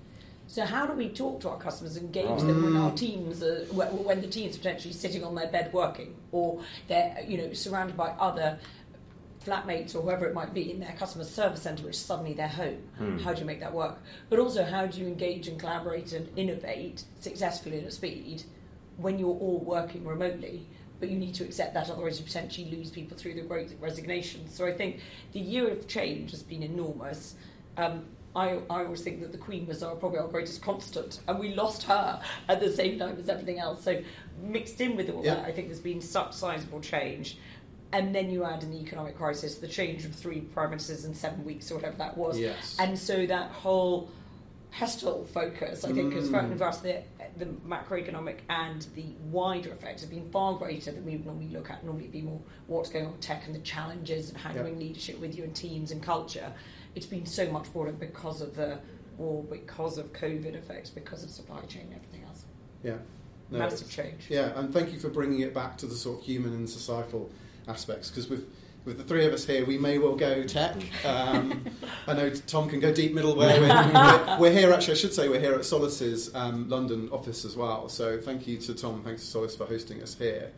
So 0.46 0.64
how 0.64 0.84
do 0.84 0.94
we 0.94 1.08
talk 1.08 1.40
to 1.42 1.48
our 1.48 1.58
customers, 1.58 1.96
and 1.96 2.06
engage 2.06 2.26
ah. 2.26 2.36
them 2.36 2.64
when 2.64 2.76
our 2.76 2.92
teams, 2.92 3.42
are, 3.42 3.64
when 3.66 3.88
when 4.04 4.20
the 4.20 4.26
teams 4.26 4.56
are 4.56 4.58
potentially 4.58 4.92
sitting 4.92 5.24
on 5.24 5.34
their 5.34 5.48
bed 5.48 5.72
working, 5.72 6.16
or 6.32 6.60
they're 6.88 7.24
you 7.26 7.38
know 7.38 7.52
surrounded 7.52 7.96
by 7.96 8.08
other 8.18 8.58
flatmates 9.44 9.94
or 9.94 10.02
whoever 10.02 10.26
it 10.26 10.34
might 10.34 10.52
be 10.52 10.70
in 10.70 10.80
their 10.80 10.92
customer 10.98 11.24
service 11.24 11.62
centre, 11.62 11.84
which 11.84 11.94
is 11.96 12.00
suddenly 12.00 12.34
their 12.34 12.48
home. 12.48 12.82
Hmm. 12.98 13.18
How 13.18 13.32
do 13.32 13.40
you 13.40 13.46
make 13.46 13.60
that 13.60 13.72
work? 13.72 13.98
But 14.28 14.38
also, 14.38 14.64
how 14.64 14.86
do 14.86 15.00
you 15.00 15.06
engage 15.06 15.48
and 15.48 15.58
collaborate 15.58 16.12
and 16.12 16.28
innovate 16.36 17.04
successfully 17.20 17.78
and 17.78 17.86
at 17.86 17.92
speed 17.92 18.42
when 18.98 19.18
you're 19.18 19.28
all 19.28 19.62
working 19.64 20.04
remotely? 20.04 20.66
But 20.98 21.08
you 21.08 21.16
need 21.18 21.34
to 21.36 21.44
accept 21.44 21.72
that, 21.72 21.88
otherwise 21.88 22.18
you 22.18 22.26
potentially 22.26 22.70
lose 22.70 22.90
people 22.90 23.16
through 23.16 23.34
the 23.34 23.40
great 23.40 23.74
resignation. 23.80 24.46
So 24.50 24.66
I 24.66 24.72
think 24.72 25.00
the 25.32 25.40
year 25.40 25.68
of 25.70 25.88
change 25.88 26.32
has 26.32 26.42
been 26.42 26.62
enormous. 26.62 27.36
Um, 27.78 28.04
I, 28.36 28.60
I 28.68 28.84
always 28.84 29.00
think 29.00 29.22
that 29.22 29.32
the 29.32 29.38
Queen 29.38 29.66
was 29.66 29.82
our, 29.82 29.96
probably 29.96 30.18
our 30.18 30.28
greatest 30.28 30.60
constant, 30.62 31.20
and 31.26 31.38
we 31.38 31.54
lost 31.54 31.84
her 31.84 32.20
at 32.48 32.60
the 32.60 32.70
same 32.70 32.98
time 32.98 33.16
as 33.18 33.30
everything 33.30 33.58
else. 33.58 33.82
So 33.82 34.02
mixed 34.42 34.80
in 34.82 34.94
with 34.94 35.08
all 35.08 35.24
Yeah. 35.24 35.36
that, 35.36 35.46
I 35.46 35.52
think 35.52 35.68
there's 35.68 35.80
been 35.80 36.02
such 36.02 36.34
sizable 36.34 36.80
change. 36.80 37.38
And 37.92 38.14
then 38.14 38.30
you 38.30 38.44
add 38.44 38.62
in 38.62 38.70
the 38.70 38.78
economic 38.80 39.16
crisis, 39.16 39.56
the 39.56 39.66
change 39.68 40.04
of 40.04 40.14
three 40.14 40.40
prime 40.40 40.70
ministers 40.70 41.04
in 41.04 41.14
seven 41.14 41.44
weeks 41.44 41.70
or 41.70 41.76
whatever 41.76 41.96
that 41.96 42.16
was. 42.16 42.38
Yes. 42.38 42.76
And 42.78 42.98
so 42.98 43.26
that 43.26 43.50
whole 43.50 44.10
pestle 44.70 45.24
focus, 45.34 45.84
I 45.84 45.92
think, 45.92 46.14
is 46.14 46.30
for, 46.30 46.36
Mm. 46.38 46.56
for 46.58 46.64
us, 46.64 46.78
the, 46.80 47.02
the 47.36 47.46
macroeconomic 47.66 48.38
and 48.48 48.82
the 48.94 49.06
wider 49.24 49.72
effects 49.72 50.02
have 50.02 50.10
been 50.10 50.30
far 50.30 50.54
greater 50.56 50.92
than 50.92 51.04
we 51.04 51.12
would 51.16 51.26
normally 51.26 51.48
look 51.48 51.68
at. 51.70 51.82
Normally, 51.84 52.04
it'd 52.04 52.12
be 52.12 52.22
more 52.22 52.40
what's 52.68 52.90
going 52.90 53.06
on 53.06 53.12
with 53.12 53.20
tech 53.20 53.46
and 53.46 53.54
the 53.54 53.60
challenges 53.60 54.30
of 54.30 54.36
handling 54.36 54.74
Yep. 54.74 54.80
leadership 54.82 55.18
with 55.20 55.36
you 55.36 55.42
and 55.42 55.54
teams 55.56 55.90
and 55.90 56.00
culture. 56.00 56.52
It's 56.94 57.06
been 57.06 57.26
so 57.26 57.50
much 57.50 57.72
broader 57.72 57.92
because 57.92 58.40
of 58.40 58.54
the 58.54 58.78
war, 59.18 59.42
because 59.42 59.98
of 59.98 60.12
COVID 60.12 60.54
effects, 60.54 60.90
because 60.90 61.24
of 61.24 61.30
supply 61.30 61.62
chain 61.62 61.86
and 61.86 61.94
everything 61.94 62.22
else. 62.22 62.44
Yeah. 62.84 62.98
No, 63.50 63.58
Massive 63.58 63.90
change. 63.90 64.26
Yeah, 64.28 64.56
and 64.56 64.72
thank 64.72 64.92
you 64.92 65.00
for 65.00 65.08
bringing 65.08 65.40
it 65.40 65.52
back 65.52 65.76
to 65.78 65.86
the 65.86 65.96
sort 65.96 66.20
of 66.20 66.24
human 66.24 66.52
and 66.52 66.70
societal 66.70 67.28
aspects 67.68 68.08
because 68.10 68.28
with 68.28 68.48
with 68.84 68.96
the 68.96 69.04
three 69.04 69.26
of 69.26 69.32
us 69.32 69.44
here, 69.44 69.64
we 69.66 69.76
may 69.78 69.98
well 69.98 70.16
go 70.16 70.42
tech. 70.42 70.74
Um, 71.04 71.66
I 72.06 72.14
know 72.14 72.30
Tom 72.30 72.68
can 72.68 72.80
go 72.80 72.92
deep 72.92 73.14
middleware. 73.14 73.60
We're, 73.60 74.38
we're 74.40 74.52
here, 74.52 74.72
actually, 74.72 74.94
I 74.94 74.96
should 74.96 75.12
say, 75.12 75.28
we're 75.28 75.40
here 75.40 75.54
at 75.54 75.64
Solace's 75.64 76.34
um, 76.34 76.68
London 76.68 77.08
office 77.12 77.44
as 77.44 77.56
well. 77.56 77.88
So 77.88 78.18
thank 78.18 78.46
you 78.46 78.56
to 78.58 78.74
Tom, 78.74 79.02
thanks 79.02 79.22
to 79.22 79.28
Solace 79.28 79.54
for 79.54 79.66
hosting 79.66 80.02
us 80.02 80.14
here. 80.14 80.52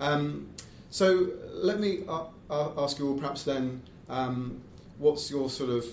Um, 0.00 0.50
so 0.90 1.30
let 1.50 1.80
me 1.80 2.00
uh, 2.06 2.24
uh, 2.50 2.72
ask 2.76 2.98
you 2.98 3.08
all 3.08 3.16
perhaps 3.16 3.44
then, 3.44 3.82
um, 4.10 4.60
what's 4.98 5.30
your 5.30 5.48
sort 5.48 5.70
of 5.70 5.86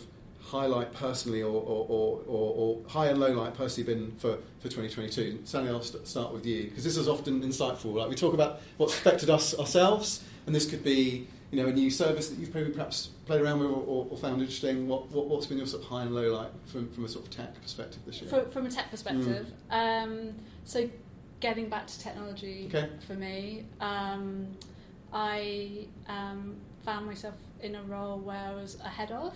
highlight 0.50 0.94
personally 0.94 1.44
or, 1.44 1.54
or, 1.54 1.86
or, 1.88 2.22
or, 2.28 2.82
high 2.90 3.08
and 3.08 3.20
low 3.20 3.32
light 3.32 3.54
personally 3.54 3.94
been 3.94 4.12
for, 4.18 4.38
for 4.60 4.64
2022? 4.64 5.42
Sally, 5.44 5.70
I'll 5.70 5.82
st- 5.82 6.08
start 6.08 6.34
with 6.34 6.46
you 6.46 6.64
because 6.66 6.84
this 6.84 6.98
is 6.98 7.08
often 7.08 7.42
insightful. 7.42 7.94
Like 7.94 8.10
we 8.10 8.16
talk 8.16 8.34
about 8.34 8.62
what's 8.78 8.94
affected 8.94 9.30
us 9.30 9.58
ourselves, 9.58 10.24
and 10.46 10.56
this 10.56 10.70
could 10.70 10.84
be 10.84 11.28
you 11.52 11.62
know 11.62 11.70
a 11.70 11.74
new 11.74 11.90
service 11.90 12.30
that 12.30 12.40
you've 12.40 12.52
probably 12.52 12.72
perhaps 12.72 13.10
played 13.26 13.42
around 13.42 13.60
with 13.60 13.70
or, 13.70 14.08
or, 14.10 14.18
found 14.18 14.42
interesting. 14.42 14.88
What, 14.88 15.12
what, 15.12 15.28
what's 15.28 15.46
been 15.46 15.58
your 15.58 15.68
sort 15.68 15.84
of 15.84 15.90
high 15.90 16.02
and 16.02 16.16
low 16.16 16.36
light 16.36 16.52
from, 16.66 16.90
from 16.90 17.06
a 17.06 17.08
sort 17.08 17.26
of 17.26 17.32
tech 17.32 17.62
perspective 17.62 18.00
this 18.06 18.22
year? 18.22 18.30
From, 18.30 18.50
from 18.50 18.66
a 18.66 18.72
tech 18.72 18.90
perspective, 18.90 19.52
um, 19.70 20.34
so 20.66 20.90
getting 21.40 21.70
back 21.70 21.88
to 21.88 22.00
technology 22.00 22.70
Okay. 22.74 22.90
for 23.06 23.14
me, 23.14 23.66
um, 23.80 24.48
I 25.14 25.88
um, 26.08 26.56
found 26.84 27.06
myself 27.06 27.36
in 27.62 27.76
a 27.76 27.84
role 27.84 28.20
where 28.20 28.38
I 28.38 28.54
was 28.54 28.80
ahead 28.82 29.12
of, 29.12 29.34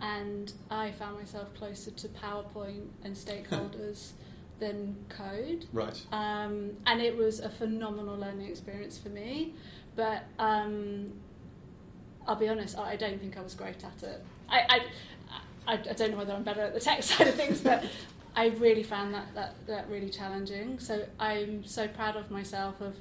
and 0.00 0.52
I 0.70 0.90
found 0.92 1.18
myself 1.18 1.54
closer 1.54 1.90
to 1.90 2.08
PowerPoint 2.08 2.88
and 3.04 3.14
stakeholders 3.14 4.12
than 4.58 4.96
code. 5.08 5.66
Right. 5.72 6.00
Um, 6.12 6.72
and 6.86 7.00
it 7.00 7.16
was 7.16 7.40
a 7.40 7.48
phenomenal 7.48 8.16
learning 8.16 8.48
experience 8.48 8.98
for 8.98 9.08
me. 9.08 9.54
But 9.96 10.24
um, 10.38 11.12
I'll 12.26 12.36
be 12.36 12.48
honest, 12.48 12.78
I 12.78 12.96
don't 12.96 13.20
think 13.20 13.36
I 13.36 13.42
was 13.42 13.54
great 13.54 13.82
at 13.84 14.02
it. 14.02 14.24
I, 14.48 14.60
I, 14.68 14.80
I, 15.66 15.72
I 15.74 15.92
don't 15.92 16.12
know 16.12 16.18
whether 16.18 16.32
I'm 16.32 16.42
better 16.42 16.62
at 16.62 16.74
the 16.74 16.80
tech 16.80 17.02
side 17.02 17.28
of 17.28 17.34
things, 17.34 17.60
but 17.60 17.84
I 18.36 18.48
really 18.48 18.82
found 18.82 19.14
that, 19.14 19.34
that, 19.34 19.54
that 19.66 19.88
really 19.88 20.10
challenging. 20.10 20.78
So 20.78 21.04
I'm 21.18 21.64
so 21.64 21.88
proud 21.88 22.16
of 22.16 22.30
myself 22.30 22.80
of 22.80 22.94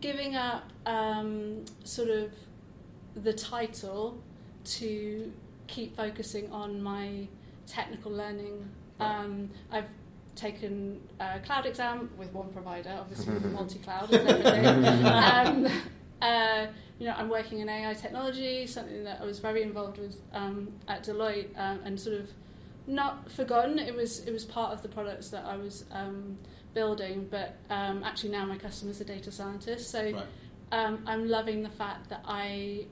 giving 0.00 0.36
up 0.36 0.70
um, 0.86 1.64
sort 1.84 2.10
of 2.10 2.32
the 3.14 3.32
title 3.32 4.22
to 4.64 5.32
keep 5.66 5.96
focusing 5.96 6.50
on 6.52 6.82
my 6.82 7.28
technical 7.66 8.10
learning. 8.12 8.68
Um, 9.00 9.50
I've 9.70 9.86
taken 10.36 11.00
a 11.20 11.38
cloud 11.40 11.66
exam 11.66 12.10
with 12.16 12.32
one 12.32 12.48
provider, 12.52 12.96
obviously 12.98 13.34
multi-cloud 13.50 14.12
and 14.12 14.28
everything. 14.28 15.06
um, 15.06 15.66
uh, 16.22 16.66
you 16.98 17.06
know, 17.06 17.14
I'm 17.16 17.28
working 17.28 17.58
in 17.60 17.68
AI 17.68 17.94
technology, 17.94 18.66
something 18.66 19.04
that 19.04 19.20
I 19.20 19.24
was 19.24 19.40
very 19.40 19.62
involved 19.62 19.98
with 19.98 20.20
um, 20.32 20.72
at 20.88 21.04
Deloitte, 21.04 21.48
um, 21.58 21.80
and 21.84 21.98
sort 22.00 22.16
of 22.16 22.28
not 22.86 23.30
forgotten. 23.30 23.78
It 23.78 23.94
was 23.94 24.20
it 24.20 24.32
was 24.32 24.44
part 24.44 24.72
of 24.72 24.82
the 24.82 24.88
products 24.88 25.28
that 25.30 25.44
I 25.44 25.56
was 25.56 25.84
um, 25.90 26.36
building, 26.74 27.26
but 27.30 27.56
um, 27.70 28.02
actually 28.04 28.30
now 28.30 28.44
my 28.44 28.56
customer's 28.56 29.00
a 29.00 29.04
data 29.04 29.30
scientist, 29.32 29.90
so 29.90 30.02
Right. 30.02 30.26
um, 30.70 31.02
I'm 31.06 31.28
loving 31.28 31.62
the 31.62 31.70
fact 31.70 32.08
that 32.10 32.22
I 32.26 32.86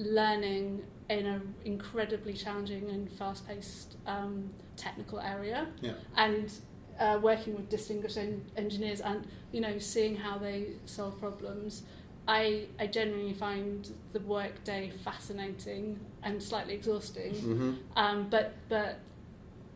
learning 0.00 0.82
in 1.08 1.26
an 1.26 1.54
incredibly 1.64 2.32
challenging 2.32 2.88
and 2.90 3.10
fast-paced 3.12 3.96
um, 4.06 4.48
technical 4.76 5.20
area, 5.20 5.66
Yeah. 5.80 5.92
and 6.16 6.50
uh, 6.98 7.18
working 7.22 7.54
with 7.56 7.68
distinguished 7.68 8.16
en- 8.18 8.44
engineers 8.56 9.00
and 9.00 9.26
you 9.52 9.60
know 9.60 9.78
seeing 9.78 10.16
how 10.16 10.38
they 10.38 10.68
solve 10.86 11.18
problems. 11.18 11.82
I, 12.28 12.66
I 12.78 12.86
genuinely 12.86 13.32
find 13.34 13.90
the 14.12 14.20
work 14.20 14.62
day 14.62 14.92
fascinating 15.04 15.98
and 16.22 16.40
slightly 16.42 16.74
exhausting, 16.74 17.34
hmm 17.34 17.72
um, 17.96 18.28
but 18.30 18.54
but 18.68 19.00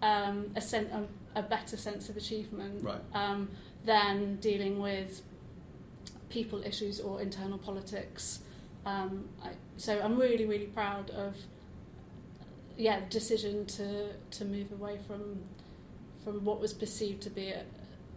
um, 0.03 0.51
a, 0.55 0.61
sen- 0.61 0.91
a, 1.35 1.41
a 1.41 1.43
better 1.43 1.77
sense 1.77 2.09
of 2.09 2.17
achievement 2.17 2.85
Right. 2.85 3.01
um, 3.15 3.49
than 3.85 4.37
dealing 4.37 4.79
with 4.79 5.23
people 6.29 6.63
issues 6.65 7.01
or 7.01 7.21
internal 7.21 7.59
politics. 7.59 8.41
Um, 8.87 9.29
I, 9.43 9.51
so 9.77 10.01
I'm 10.03 10.17
really 10.17 10.47
really 10.47 10.67
proud 10.67 11.11
of 11.11 11.37
yeah 12.77 13.01
the 13.01 13.07
decision 13.07 13.67
to 13.67 14.13
to 14.31 14.45
move 14.45 14.73
away 14.73 14.99
from 15.07 15.41
from 16.23 16.45
what 16.45 16.61
was 16.61 16.73
perceived 16.73 17.23
to 17.23 17.31
be 17.31 17.49
a 17.49 17.65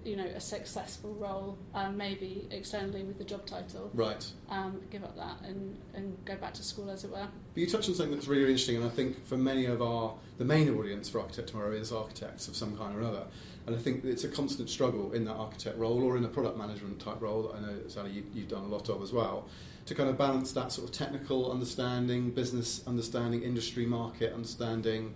you 0.07 0.15
know 0.15 0.25
a 0.25 0.39
successful 0.39 1.13
role 1.15 1.57
um, 1.73 1.97
maybe 1.97 2.47
externally 2.49 3.03
with 3.03 3.17
the 3.17 3.23
job 3.25 3.45
title. 3.45 3.91
Right. 3.93 4.25
um, 4.49 4.81
give 4.89 5.03
up 5.03 5.17
that 5.17 5.41
and, 5.43 5.77
and 5.93 6.17
go 6.23 6.35
back 6.35 6.53
to 6.55 6.63
school 6.63 6.89
as 6.89 7.03
it 7.03 7.11
were. 7.11 7.27
But 7.53 7.61
you 7.61 7.67
touched 7.67 7.89
on 7.89 7.95
something 7.95 8.15
that's 8.15 8.27
really 8.27 8.43
interesting, 8.43 8.77
and 8.77 8.85
I 8.85 8.89
think 8.89 9.25
for 9.25 9.37
many 9.37 9.65
of 9.65 9.81
our 9.81 10.13
the 10.37 10.45
main 10.45 10.73
audience 10.77 11.09
for 11.09 11.19
Architect 11.19 11.49
Tomorrow 11.49 11.73
is 11.73 11.91
architects 11.91 12.47
of 12.47 12.55
some 12.55 12.77
kind 12.77 12.95
or 12.95 13.01
another, 13.01 13.25
and 13.65 13.75
I 13.75 13.79
think 13.79 14.05
it's 14.05 14.23
a 14.23 14.29
constant 14.29 14.69
struggle 14.69 15.11
in 15.11 15.25
that 15.25 15.35
architect 15.35 15.77
role 15.77 16.01
or 16.03 16.15
in 16.15 16.23
a 16.23 16.29
product 16.29 16.57
management 16.57 16.99
type 16.99 17.21
role 17.21 17.43
that 17.43 17.55
I 17.55 17.59
know 17.59 17.87
Sally 17.87 18.11
you, 18.11 18.23
you've 18.33 18.47
done 18.47 18.63
a 18.63 18.67
lot 18.67 18.89
of 18.89 19.01
as 19.01 19.11
well, 19.11 19.49
to 19.87 19.95
kind 19.95 20.09
of 20.09 20.17
balance 20.17 20.51
that 20.51 20.71
sort 20.71 20.87
of 20.87 20.93
technical 20.93 21.51
understanding, 21.51 22.29
business 22.29 22.85
understanding, 22.85 23.41
industry 23.41 23.85
market 23.85 24.33
understanding, 24.33 25.13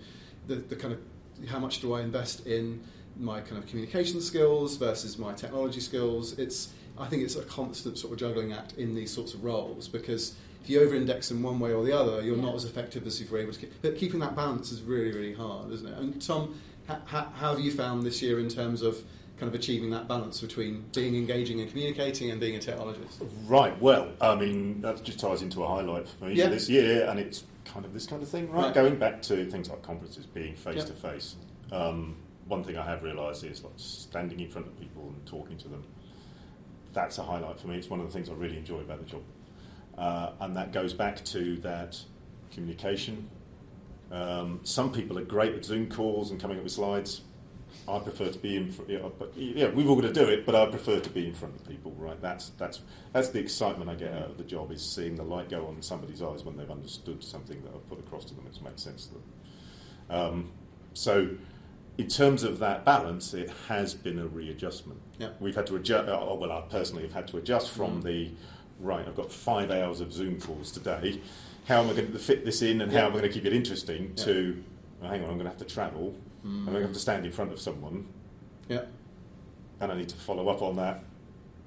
the, 0.48 0.56
the 0.56 0.76
kind 0.76 0.94
of 0.94 1.50
how 1.50 1.60
much 1.60 1.82
do 1.82 1.94
I 1.94 2.02
invest 2.02 2.48
in 2.48 2.82
my 3.18 3.42
kind 3.42 3.58
of 3.58 3.68
communication 3.68 4.22
skills 4.22 4.78
versus 4.78 5.18
my 5.18 5.34
technology 5.34 5.82
skills. 5.82 6.40
It's 6.40 6.74
I 6.98 7.08
think 7.08 7.24
it's 7.24 7.36
a 7.36 7.44
constant 7.44 7.98
sort 7.98 8.14
of 8.14 8.20
juggling 8.20 8.54
act 8.54 8.74
in 8.78 8.96
these 8.96 9.12
sorts 9.12 9.34
of 9.34 9.44
roles 9.44 9.88
because 9.88 10.36
if 10.64 10.70
you 10.70 10.82
over-index 10.82 11.32
in 11.32 11.42
one 11.42 11.60
way 11.60 11.74
or 11.74 11.84
the 11.84 11.92
other, 11.92 12.22
you're 12.22 12.38
not 12.38 12.56
as 12.56 12.66
effective 12.66 13.08
as 13.08 13.20
if 13.20 13.32
you're 13.32 13.40
able 13.40 13.54
to 13.54 13.60
keep. 13.60 13.82
But 13.82 13.98
keeping 13.98 14.20
that 14.20 14.36
balance 14.36 14.72
is 14.72 14.82
really, 14.82 15.12
really 15.12 15.34
hard, 15.34 15.72
isn't 15.72 15.88
it? 15.88 15.98
And 15.98 16.22
Tom, 16.22 16.62
ha- 16.88 17.02
ha- 17.06 17.32
how 17.36 17.56
have 17.56 17.60
you 17.60 17.72
found 17.72 18.04
this 18.04 18.22
year 18.22 18.40
in 18.40 18.48
terms 18.48 18.82
of 18.84 19.04
kind 19.42 19.52
of 19.52 19.60
achieving 19.60 19.90
that 19.90 20.08
balance 20.08 20.40
between 20.40 20.86
being 20.94 21.16
engaging 21.16 21.62
and 21.62 21.68
communicating 21.72 22.30
and 22.30 22.40
being 22.40 22.56
a 22.56 22.60
technologist? 22.60 23.28
Right, 23.48 23.80
well, 23.82 24.12
I 24.22 24.36
mean, 24.36 24.82
that 24.82 25.04
just 25.04 25.20
ties 25.20 25.42
into 25.42 25.64
a 25.64 25.68
highlight 25.68 26.08
for 26.08 26.26
me 26.26 26.36
Yeah. 26.36 26.48
this 26.50 26.70
year, 26.70 27.08
and 27.10 27.20
it's 27.20 27.44
kind 27.66 27.84
of 27.84 27.92
this 27.92 28.06
kind 28.06 28.22
of 28.22 28.30
thing, 28.30 28.52
right? 28.52 28.66
Right. 28.66 28.74
Going 28.76 28.98
back 28.98 29.20
to 29.24 29.50
things 29.50 29.68
like 29.68 29.82
conferences 29.82 30.28
being 30.28 30.56
face 30.56 30.84
to 30.84 30.94
face. 30.94 31.38
Um, 31.72 32.18
One 32.48 32.64
thing 32.66 32.78
I 32.78 32.84
have 32.86 33.02
realised 33.02 33.44
is 33.46 33.64
like 33.64 33.74
standing 33.78 34.40
in 34.42 34.50
front 34.50 34.68
of 34.68 34.78
people 34.80 35.04
and 35.08 35.26
talking 35.26 35.58
to 35.60 35.68
them. 35.70 35.86
That's 36.94 37.18
a 37.18 37.24
highlight 37.24 37.60
for 37.60 37.68
me. 37.68 37.78
It's 37.78 37.90
one 37.90 38.00
of 38.02 38.06
the 38.08 38.12
things 38.12 38.30
I 38.30 38.34
really 38.34 38.58
enjoy 38.58 38.80
about 38.82 39.00
the 39.00 39.06
job, 39.06 39.22
uh, 39.98 40.32
and 40.42 40.56
that 40.56 40.72
goes 40.74 40.94
back 40.94 41.24
to 41.26 41.58
that 41.62 42.00
communication. 42.52 43.30
Um, 44.12 44.60
some 44.64 44.92
people 44.92 45.18
are 45.18 45.24
great 45.24 45.56
at 45.56 45.64
Zoom 45.66 45.90
calls 45.90 46.30
and 46.30 46.40
coming 46.40 46.58
up 46.58 46.64
with 46.64 46.74
slides. 46.74 47.22
I 47.88 48.00
prefer 48.00 48.30
to 48.30 48.40
be 48.40 48.56
in. 48.58 48.72
Fr- 48.72 48.84
yeah, 48.88 49.00
yeah, 49.36 49.70
we've 49.70 49.90
all 49.90 49.96
got 49.96 50.08
to 50.08 50.14
do 50.14 50.30
it, 50.30 50.46
but 50.46 50.56
I 50.56 50.66
prefer 50.68 51.00
to 51.00 51.10
be 51.10 51.28
in 51.28 51.34
front 51.34 51.56
of 51.56 51.68
people. 51.68 51.92
Right? 51.98 52.22
That's 52.22 52.50
that's 52.58 52.82
that's 53.14 53.30
the 53.30 53.40
excitement 53.40 53.90
I 53.90 53.96
get 53.96 54.14
out 54.14 54.30
of 54.30 54.38
the 54.38 54.44
job 54.44 54.72
is 54.72 54.82
seeing 54.82 55.16
the 55.16 55.24
light 55.24 55.50
go 55.50 55.66
on 55.68 55.76
in 55.76 55.82
somebody's 55.82 56.22
eyes 56.22 56.44
when 56.44 56.58
they've 56.58 56.70
understood 56.72 57.24
something 57.24 57.62
that 57.64 57.74
I've 57.74 57.88
put 57.90 58.00
across 58.00 58.26
to 58.26 58.34
them. 58.36 58.46
It's 58.48 58.62
made 58.62 58.80
sense 58.80 59.08
to 59.08 59.14
them. 59.14 59.24
Um, 60.10 60.52
so 60.94 61.30
in 61.98 62.08
terms 62.08 62.44
of 62.44 62.60
that 62.60 62.86
balance, 62.86 63.34
it 63.34 63.50
has 63.68 63.94
been 63.94 64.18
a 64.20 64.26
readjustment. 64.28 65.00
Yeah. 65.20 65.30
We've 65.40 65.56
had 65.56 65.68
to 65.68 65.76
adjust. 65.76 66.10
Oh, 66.10 66.36
well, 66.36 66.52
I 66.52 66.62
personally 66.62 67.04
have 67.04 67.14
had 67.14 67.28
to 67.30 67.38
adjust 67.38 67.72
from 67.72 68.02
Mm. 68.02 68.04
the 68.04 68.32
right. 68.80 69.08
I've 69.08 69.16
got 69.16 69.32
five 69.32 69.70
hours 69.72 70.02
of 70.02 70.12
Zoom 70.12 70.40
calls 70.40 70.72
today. 70.72 71.22
How 71.68 71.82
am 71.82 71.90
I 71.90 71.94
going 71.94 72.12
to 72.12 72.18
fit 72.20 72.44
this 72.44 72.62
in, 72.64 72.82
and 72.82 72.92
how 72.92 73.02
am 73.06 73.08
I 73.12 73.18
going 73.20 73.24
to 73.24 73.30
keep 73.30 73.46
it 73.46 73.54
interesting? 73.54 74.14
Yeah. 74.18 74.24
To 74.26 74.64
oh, 75.04 75.08
hang 75.08 75.24
on, 75.24 75.30
I'm 75.30 75.36
going 75.38 75.46
to 75.46 75.50
have 75.50 75.58
to 75.60 75.66
travel. 75.66 76.16
I'm 76.44 76.66
going 76.66 76.76
to 76.78 76.82
have 76.84 76.94
to 76.94 77.00
stand 77.00 77.26
in 77.26 77.32
front 77.32 77.52
of 77.52 77.60
someone, 77.60 78.08
Yeah. 78.68 78.86
and 79.80 79.92
I 79.92 79.96
need 79.96 80.10
to 80.10 80.16
follow 80.16 80.50
up 80.50 80.62
on 80.62 80.76
that. 80.78 81.04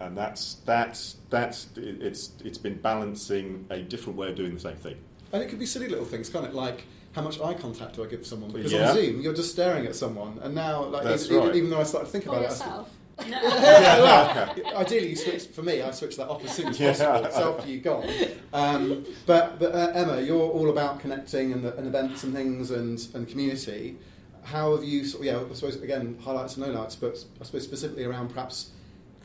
And 0.01 0.19
that's 0.19 0.55
that's 0.67 1.17
that's 1.31 1.69
it- 1.77 2.03
it's 2.03 2.33
it's 2.45 2.59
been 2.59 2.79
balancing 2.79 3.67
a 3.71 3.79
different 3.81 4.19
way 4.19 4.29
of 4.29 4.35
doing 4.35 4.55
the 4.55 4.61
same 4.61 4.77
thing. 4.77 4.97
And 5.33 5.43
it 5.43 5.49
could 5.49 5.59
be 5.61 5.67
silly 5.67 5.89
little 5.89 6.05
things, 6.05 6.29
can't 6.29 6.45
it? 6.45 6.55
Like 6.55 6.85
how 7.13 7.23
much 7.23 7.41
eye 7.41 7.55
contact 7.55 7.95
do 7.95 8.03
I 8.05 8.09
give 8.09 8.27
someone? 8.27 8.51
Because 8.51 8.73
Yeah. 8.73 8.89
on 8.91 8.97
Zoom, 8.97 9.21
you're 9.21 9.33
just 9.35 9.53
staring 9.53 9.87
at 9.87 9.95
someone, 9.95 10.41
and 10.43 10.53
now, 10.55 10.85
like, 10.87 11.05
even, 11.21 11.37
right. 11.39 11.55
even 11.55 11.71
though 11.71 11.79
I 11.81 11.85
started 11.85 12.07
to 12.07 12.13
think 12.13 12.27
Or 12.27 12.31
about 12.31 12.43
it, 12.43 12.47
I 12.47 12.51
yourself. 12.51 12.91
yeah, 13.29 14.01
well, 14.03 14.77
ideally, 14.79 15.11
you 15.11 15.17
switch. 15.17 15.45
For 15.47 15.63
me, 15.63 15.81
I 15.83 15.93
switch 15.93 16.17
that 16.17 16.29
off 16.29 16.45
as 16.45 16.51
soon 16.51 16.69
as 16.69 16.81
Yeah. 16.81 16.93
possible. 16.93 17.31
Self 17.31 17.69
you 17.69 17.79
gone. 17.79 18.09
Um, 18.53 19.05
but 19.27 19.61
but 19.61 19.73
uh, 19.73 19.93
Emma, 19.95 20.21
you're 20.21 20.43
all 20.43 20.69
about 20.71 20.99
connecting 20.99 21.53
and, 21.53 21.65
and 21.65 21.87
events 21.87 22.25
and 22.25 22.35
things 22.35 22.73
and, 22.73 22.99
and 23.15 23.29
community. 23.29 23.97
How 24.45 24.75
have 24.77 24.85
you? 24.85 25.05
Sort 25.05 25.21
of, 25.21 25.27
yeah, 25.27 25.41
I 25.51 25.55
suppose 25.55 25.77
again 25.83 26.19
highlights 26.23 26.57
and 26.57 26.67
lowlights, 26.67 26.97
but 27.01 27.25
I 27.41 27.45
suppose 27.45 27.65
specifically 27.65 28.05
around 28.05 28.29
perhaps 28.29 28.71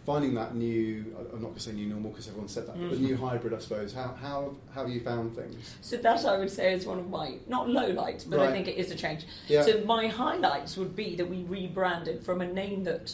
finding 0.06 0.34
that 0.36 0.56
new. 0.56 1.06
I'm 1.18 1.42
not 1.42 1.50
going 1.50 1.54
to 1.56 1.60
say 1.60 1.74
new 1.74 1.88
normal 1.88 2.12
because 2.12 2.28
everyone 2.28 2.48
said 2.48 2.68
that, 2.68 2.80
but 2.80 2.90
the 2.92 2.96
Mm. 2.96 3.02
new 3.02 3.18
hybrid. 3.18 3.54
I 3.54 3.60
suppose. 3.60 3.94
How 3.94 4.16
how 4.22 4.56
how 4.74 4.84
have 4.84 4.90
you 4.90 5.02
found 5.02 5.36
things? 5.36 5.76
So 5.82 5.98
that 5.98 6.26
I 6.26 6.38
would 6.38 6.50
say 6.50 6.74
is 6.74 6.86
one 6.86 7.00
of 7.00 7.10
my 7.10 7.36
not 7.48 7.70
low 7.70 7.88
lights, 7.88 8.24
but 8.24 8.40
I 8.40 8.52
think 8.52 8.68
it 8.68 8.78
is 8.78 8.92
a 8.92 8.96
change. 8.96 9.26
Yeah. 9.48 9.64
So 9.64 9.84
my 9.86 10.08
highlights 10.08 10.78
would 10.78 10.96
be 10.96 11.16
that 11.18 11.30
we 11.30 11.44
rebranded 11.44 12.24
from 12.24 12.42
a 12.42 12.48
name 12.48 12.84
that 12.86 13.14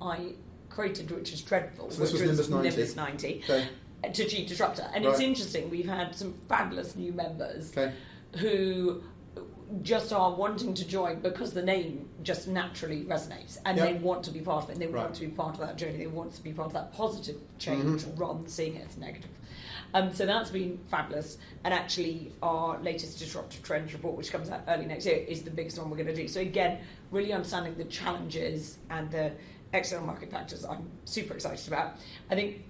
I 0.00 0.32
created, 0.68 1.10
which 1.10 1.32
is 1.32 1.40
dreadful, 1.40 1.90
So 1.90 2.02
which 2.02 2.12
was 2.12 2.20
Nimbus 2.22 2.48
90? 2.50 2.68
Nimbus 2.68 2.96
90, 2.96 3.42
Okay. 3.44 3.68
to 4.12 4.24
Chief 4.26 4.46
Disruptor. 4.46 4.90
And 4.94 5.06
it's 5.06 5.20
interesting, 5.20 5.70
we've 5.70 5.88
had 5.88 6.14
some 6.14 6.34
fabulous 6.50 6.94
new 6.96 7.12
members 7.12 7.70
Okay. 7.70 7.94
who 8.36 9.02
just 9.82 10.12
are 10.12 10.32
wanting 10.34 10.74
to 10.74 10.86
join 10.86 11.20
because 11.20 11.52
the 11.52 11.62
name 11.62 12.08
just 12.22 12.46
naturally 12.46 13.02
resonates 13.04 13.58
and 13.64 13.76
Yeah. 13.76 13.86
they 13.86 13.94
want 13.94 14.22
to 14.24 14.30
be 14.30 14.40
part 14.40 14.64
of 14.64 14.70
it. 14.70 14.74
and 14.74 14.82
They 14.82 14.86
Right. 14.86 15.02
want 15.02 15.14
to 15.16 15.20
be 15.22 15.28
part 15.28 15.54
of 15.54 15.60
that 15.60 15.76
journey. 15.76 15.98
They 15.98 16.06
want 16.06 16.34
to 16.34 16.42
be 16.42 16.52
part 16.52 16.66
of 16.68 16.72
that 16.74 16.92
positive 16.92 17.36
change 17.58 18.02
Mhm. 18.04 18.18
rather 18.20 18.38
than 18.40 18.48
seeing 18.48 18.76
it 18.76 18.86
as 18.88 18.96
negative. 18.96 19.30
Um, 19.94 20.12
so 20.12 20.26
that's 20.26 20.50
been 20.50 20.78
fabulous. 20.88 21.38
And 21.64 21.72
actually, 21.72 22.32
our 22.42 22.80
latest 22.82 23.18
disruptive 23.18 23.62
trends 23.62 23.92
report, 23.92 24.16
which 24.16 24.30
comes 24.30 24.50
out 24.50 24.62
early 24.68 24.86
next 24.86 25.06
year, 25.06 25.16
is 25.16 25.42
the 25.42 25.50
biggest 25.50 25.78
one 25.78 25.90
we're 25.90 25.96
going 25.96 26.08
to 26.08 26.14
do. 26.14 26.28
So 26.28 26.40
again, 26.40 26.80
really 27.10 27.32
understanding 27.32 27.74
the 27.76 27.84
challenges 27.84 28.78
and 28.90 29.10
the 29.10 29.32
external 29.72 30.06
market 30.06 30.30
factors, 30.30 30.64
I'm 30.64 30.88
super 31.04 31.34
excited 31.34 31.66
about. 31.66 31.96
I 32.30 32.34
think 32.34 32.62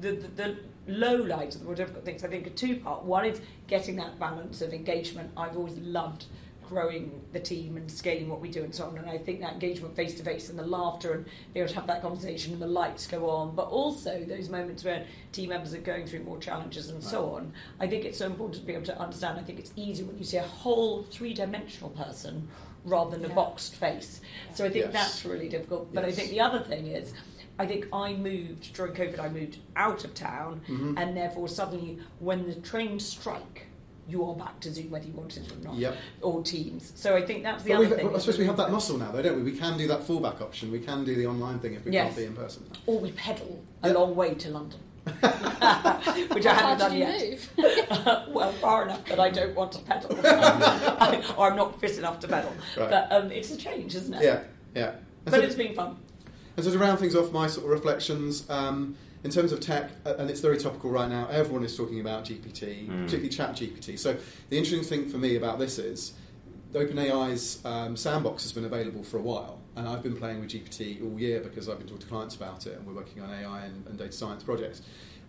the, 0.00 0.12
the, 0.12 0.28
the 0.28 0.56
low 0.86 1.16
lights, 1.16 1.56
are 1.56 1.60
the 1.60 1.64
more 1.64 1.74
difficult 1.74 2.04
things, 2.04 2.24
I 2.24 2.28
think 2.28 2.46
are 2.46 2.50
two 2.50 2.76
part. 2.76 3.04
One 3.04 3.24
is 3.24 3.40
getting 3.66 3.96
that 3.96 4.18
balance 4.18 4.60
of 4.62 4.72
engagement. 4.72 5.30
I've 5.36 5.56
always 5.56 5.78
loved 5.78 6.26
growing 6.68 7.20
the 7.32 7.40
team 7.40 7.76
and 7.76 7.90
scaling 7.90 8.28
what 8.28 8.40
we 8.40 8.48
do 8.48 8.64
and 8.64 8.74
so 8.74 8.86
on. 8.86 8.96
And 8.96 9.08
I 9.08 9.18
think 9.18 9.40
that 9.40 9.52
engagement 9.52 9.94
face 9.94 10.14
to 10.14 10.22
face 10.24 10.48
and 10.48 10.58
the 10.58 10.66
laughter 10.66 11.12
and 11.12 11.24
being 11.52 11.64
able 11.64 11.68
to 11.68 11.74
have 11.74 11.86
that 11.88 12.00
conversation 12.02 12.54
and 12.54 12.62
the 12.62 12.66
lights 12.66 13.06
go 13.06 13.28
on, 13.28 13.54
but 13.54 13.68
also 13.68 14.24
those 14.24 14.48
moments 14.48 14.82
where 14.82 15.04
team 15.32 15.50
members 15.50 15.74
are 15.74 15.78
going 15.78 16.06
through 16.06 16.20
more 16.24 16.38
challenges 16.38 16.88
and 16.88 17.02
so 17.02 17.30
on. 17.34 17.52
I 17.80 17.86
think 17.86 18.04
it's 18.04 18.18
so 18.18 18.26
important 18.26 18.60
to 18.60 18.66
be 18.66 18.72
able 18.72 18.86
to 18.86 18.98
understand. 18.98 19.38
I 19.38 19.42
think 19.42 19.58
it's 19.58 19.72
easier 19.76 20.06
when 20.06 20.18
you 20.18 20.24
see 20.24 20.38
a 20.38 20.42
whole 20.42 21.02
three 21.02 21.34
dimensional 21.34 21.90
person 21.90 22.48
rather 22.84 23.16
than 23.16 23.30
a 23.30 23.34
boxed 23.34 23.74
face. 23.76 24.20
So 24.54 24.64
I 24.64 24.70
think 24.70 24.86
Yes. 24.86 24.92
that's 24.92 25.24
really 25.24 25.48
difficult. 25.48 25.92
But 25.94 26.04
I 26.04 26.12
think 26.12 26.30
the 26.30 26.40
other 26.40 26.60
thing 26.60 26.86
is, 26.86 27.12
I 27.58 27.66
think 27.66 27.86
I 27.92 28.14
moved 28.14 28.74
during 28.74 28.92
COVID. 28.94 29.18
I 29.20 29.28
moved 29.28 29.58
out 29.76 30.04
of 30.04 30.14
town, 30.14 30.60
Mhm. 30.68 30.98
and 30.98 31.16
therefore 31.16 31.48
suddenly, 31.48 31.98
when 32.18 32.46
the 32.48 32.54
trains 32.56 33.06
strike, 33.06 33.66
you 34.08 34.24
are 34.24 34.34
back 34.34 34.58
to 34.60 34.72
Zoom 34.72 34.90
whether 34.90 35.06
you 35.06 35.12
wanted 35.14 35.44
it 35.46 35.52
or 35.52 35.64
not, 35.64 35.76
Yep. 35.76 35.96
or 36.20 36.42
Teams. 36.42 36.92
So 36.96 37.16
I 37.16 37.24
think 37.24 37.42
that's 37.42 37.62
the 37.62 37.70
But 37.74 37.86
other 37.86 37.96
thing. 37.96 38.14
I 38.14 38.18
suppose 38.18 38.38
we 38.38 38.44
have 38.46 38.56
that 38.58 38.70
muscle 38.70 38.98
now, 38.98 39.12
though, 39.12 39.22
don't 39.22 39.36
we? 39.36 39.42
We 39.52 39.56
can 39.56 39.78
do 39.78 39.86
that 39.88 40.00
fallback 40.06 40.40
option. 40.42 40.70
We 40.72 40.80
can 40.80 41.04
do 41.04 41.14
the 41.14 41.26
online 41.26 41.58
thing 41.60 41.74
if 41.74 41.84
we 41.84 41.92
Yes. 41.92 42.06
can't 42.06 42.16
be 42.16 42.24
in 42.24 42.34
person. 42.34 42.64
Or 42.86 42.98
we 42.98 43.12
pedal 43.12 43.62
a 43.82 43.88
Yep. 43.88 43.96
long 43.96 44.14
way 44.16 44.34
to 44.34 44.50
London, 44.50 44.80
which 46.32 46.46
I 46.46 46.54
haven't 46.54 46.78
done 46.78 46.96
yet. 46.96 47.20
move? 47.30 47.50
well, 48.34 48.52
far 48.60 48.82
enough 48.84 49.04
that 49.06 49.20
I 49.20 49.30
don't 49.30 49.54
want 49.54 49.72
to 49.72 49.78
pedal, 49.82 50.10
or 51.38 51.50
I'm 51.50 51.56
not 51.56 51.80
fit 51.80 51.96
enough 51.98 52.18
to 52.20 52.28
pedal. 52.28 52.52
Right. 52.76 52.90
But 52.90 53.12
um, 53.12 53.30
it's 53.30 53.52
a 53.52 53.56
change, 53.56 53.94
isn't 53.94 54.12
it? 54.14 54.22
Yeah, 54.24 54.40
yeah. 54.74 54.88
And 54.90 54.96
But 55.24 55.34
so- 55.34 55.40
it's 55.40 55.54
been 55.54 55.74
fun. 55.74 55.96
And 56.56 56.64
so 56.64 56.72
to 56.72 56.78
round 56.78 56.98
things 56.98 57.16
off, 57.16 57.32
my 57.32 57.46
sort 57.46 57.66
of 57.66 57.72
reflections 57.72 58.48
um, 58.48 58.96
in 59.24 59.30
terms 59.30 59.52
of 59.52 59.60
tech, 59.60 59.90
uh, 60.06 60.14
and 60.18 60.30
it's 60.30 60.40
very 60.40 60.56
topical 60.58 60.90
right 60.90 61.08
now. 61.08 61.26
Everyone 61.30 61.64
is 61.64 61.76
talking 61.76 62.00
about 62.00 62.24
GPT, 62.24 62.86
Mm. 62.88 63.04
particularly 63.04 63.28
Chat 63.28 63.52
GPT. 63.56 63.98
So 63.98 64.16
the 64.50 64.56
interesting 64.58 64.82
thing 64.82 65.08
for 65.10 65.18
me 65.18 65.36
about 65.36 65.58
this 65.58 65.78
is 65.78 66.12
OpenAI's 66.72 67.64
um, 67.64 67.96
sandbox 67.96 68.42
has 68.42 68.52
been 68.52 68.64
available 68.64 69.02
for 69.02 69.18
a 69.18 69.22
while, 69.22 69.60
and 69.76 69.88
I've 69.88 70.02
been 70.02 70.16
playing 70.16 70.40
with 70.40 70.50
GPT 70.50 71.02
all 71.02 71.18
year 71.18 71.40
because 71.40 71.68
I've 71.68 71.78
been 71.78 71.86
talking 71.86 72.02
to 72.02 72.06
clients 72.08 72.34
about 72.36 72.66
it, 72.66 72.76
and 72.76 72.86
we're 72.86 72.94
working 72.94 73.22
on 73.22 73.30
AI 73.30 73.64
and, 73.66 73.86
and 73.86 73.98
data 73.98 74.12
science 74.12 74.42
projects. 74.42 74.82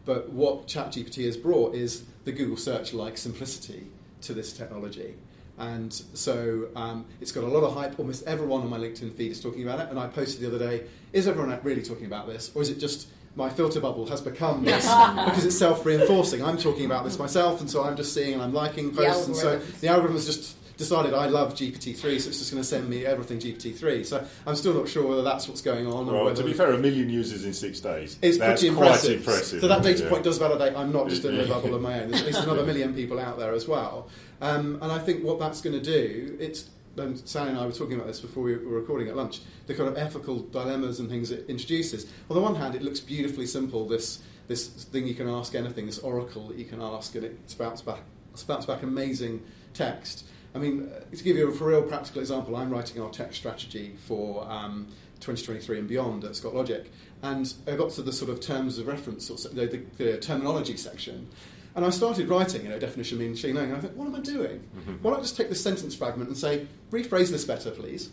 But 0.06 0.32
what 0.32 0.68
ChatGPT 0.68 1.26
has 1.26 1.38
brought 1.38 1.74
is 1.74 2.04
the 2.26 2.32
Google 2.32 2.58
search-like 2.58 3.18
simplicity 3.18 3.88
to 4.22 4.34
this 4.34 4.54
technology. 4.54 5.16
And 5.58 5.94
so 5.94 6.68
um, 6.76 7.06
it's 7.22 7.32
got 7.32 7.44
a 7.44 7.48
lot 7.48 7.64
of 7.64 7.74
hype. 7.74 7.98
Almost 8.00 8.26
everyone 8.28 8.62
on 8.62 8.70
my 8.70 8.78
LinkedIn 8.78 9.14
feed 9.14 9.32
is 9.32 9.40
talking 9.40 9.64
about 9.64 9.80
it. 9.80 9.90
And 9.90 9.98
I 10.00 10.08
posted 10.08 10.42
the 10.42 10.48
other 10.54 10.60
day, 10.60 10.84
is 11.14 11.28
everyone 11.28 11.58
really 11.64 11.82
talking 11.82 12.06
about 12.06 12.28
this? 12.28 12.52
Or 12.56 12.62
is 12.62 12.70
it 12.70 12.80
just 12.80 13.08
my 13.38 13.50
filter 13.50 13.80
bubble 13.80 14.06
has 14.08 14.22
become 14.22 14.64
this 14.66 14.84
because 15.26 15.46
it's 15.46 15.58
self-reinforcing? 15.58 16.44
I'm 16.44 16.58
talking 16.58 16.86
about 16.86 17.04
this 17.06 17.18
myself, 17.20 17.62
and 17.62 17.70
so 17.70 17.84
I'm 17.84 17.96
just 17.96 18.14
seeing 18.14 18.34
and 18.34 18.42
I'm 18.42 18.54
liking 18.54 18.94
posts. 18.94 19.28
and 19.28 19.36
so 19.36 19.60
the 19.82 19.88
algorithm 19.88 20.16
has 20.18 20.26
just 20.26 20.56
decided 20.78 21.14
I 21.14 21.28
love 21.28 21.54
GPT-3, 21.54 21.96
so 22.02 22.08
it's 22.10 22.26
just 22.26 22.52
going 22.52 22.62
to 22.62 22.68
send 22.68 22.90
me 22.90 23.06
everything 23.06 23.40
GPT-3. 23.40 24.06
So 24.06 24.26
I'm 24.46 24.56
still 24.56 24.74
not 24.74 24.90
sure 24.90 25.08
whether 25.08 25.22
that's 25.22 25.48
what's 25.48 25.62
going 25.62 25.88
on. 25.88 26.10
or 26.10 26.14
Well, 26.14 26.26
whether 26.26 26.42
to 26.42 26.44
be 26.44 26.52
fair, 26.54 26.74
a 26.74 26.78
million 26.78 27.10
users 27.10 27.46
in 27.46 27.54
six 27.54 27.80
days. 27.80 28.18
it's 28.22 28.38
That's 28.38 28.60
pretty 28.62 28.76
quite 28.76 28.88
impressive. 28.88 29.18
impressive. 29.20 29.62
So 29.62 29.68
that 29.70 29.80
isn't 29.80 29.92
it? 29.92 29.98
data 30.00 30.10
point 30.10 30.24
does 30.26 30.38
validate 30.38 30.76
I'm 30.76 30.92
not 30.92 31.08
just 31.08 31.24
in 31.24 31.40
a 31.40 31.46
bubble 31.48 31.76
of 31.76 31.82
my 31.82 32.02
own. 32.02 32.10
There's 32.12 32.22
at 32.24 32.28
least 32.28 32.44
another 32.44 32.66
million 32.66 32.94
people 32.94 33.20
out 33.22 33.38
there 33.40 33.54
as 33.54 33.70
well. 33.70 34.10
Um, 34.42 34.80
and 34.82 34.92
I 34.92 35.00
think 35.00 35.24
what 35.24 35.40
that's 35.40 35.62
going 35.62 35.80
to 35.80 35.84
do, 35.84 36.38
it's 36.40 36.70
and 36.98 37.28
Sally 37.28 37.50
and 37.50 37.60
I 37.60 37.66
were 37.66 37.72
talking 37.72 37.96
about 37.96 38.08
this 38.08 38.20
before 38.20 38.44
we 38.44 38.56
were 38.56 38.80
recording 38.80 39.08
at 39.08 39.16
lunch, 39.16 39.42
the 39.68 39.74
kind 39.74 39.90
of 39.90 39.98
ethical 39.98 40.40
dilemmas 40.40 41.00
and 41.00 41.10
things 41.10 41.32
it 41.32 41.46
introduces. 41.50 42.06
On 42.30 42.36
the 42.36 42.42
one 42.42 42.56
hand, 42.56 42.76
it 42.76 42.82
looks 42.82 43.00
beautifully 43.00 43.46
simple, 43.46 43.88
this, 43.88 44.22
this 44.48 44.68
thing 44.68 45.08
you 45.08 45.16
can 45.16 45.28
ask 45.28 45.56
anything, 45.56 45.86
this 45.86 46.00
oracle 46.00 46.48
that 46.48 46.58
you 46.58 46.66
can 46.66 46.82
ask, 46.82 47.16
and 47.16 47.26
it 47.26 47.38
spouts 47.48 47.82
back, 47.82 48.00
spouts 48.36 48.66
back 48.66 48.84
amazing 48.84 49.44
text. 49.74 50.26
I 50.54 50.58
mean, 50.58 50.90
to 51.12 51.24
give 51.24 51.36
you 51.36 51.50
a 51.50 51.52
real 51.52 51.82
practical 51.82 52.22
example, 52.22 52.56
I'm 52.56 52.70
writing 52.70 53.02
our 53.02 53.10
tech 53.10 53.34
strategy 53.34 53.96
for 54.08 54.50
um, 54.50 54.88
2023 55.20 55.80
and 55.80 55.88
beyond 55.88 56.24
at 56.24 56.36
Scott 56.36 56.56
Logic, 56.56 56.90
and 57.22 57.54
I 57.68 57.76
got 57.76 57.90
to 57.92 58.02
the 58.02 58.14
sort 58.14 58.32
of 58.32 58.40
terms 58.40 58.78
of 58.78 58.88
reference, 58.88 59.30
or 59.30 59.38
the, 59.54 59.84
the 59.98 60.18
terminology 60.18 60.78
section, 60.78 61.28
and 61.76 61.86
I 61.86 61.90
started 61.90 62.30
writing, 62.30 62.64
you 62.64 62.70
know, 62.70 62.80
definition 62.80 63.18
means 63.18 63.44
machine 63.44 63.56
learning, 63.56 63.72
and 63.72 63.80
I 63.80 63.82
thought, 63.82 63.96
what 63.98 64.08
am 64.08 64.16
I 64.16 64.22
doing? 64.22 64.64
Mm-hmm. 64.78 64.94
Why 65.02 65.12
don't 65.12 65.20
I 65.20 65.24
just 65.24 65.36
take 65.36 65.50
this 65.50 65.62
sentence 65.62 65.94
fragment 65.94 66.30
and 66.30 66.38
say, 66.38 66.68
rephrase 66.90 67.32
this 67.32 67.44
better, 67.44 67.70
please? 67.70 68.12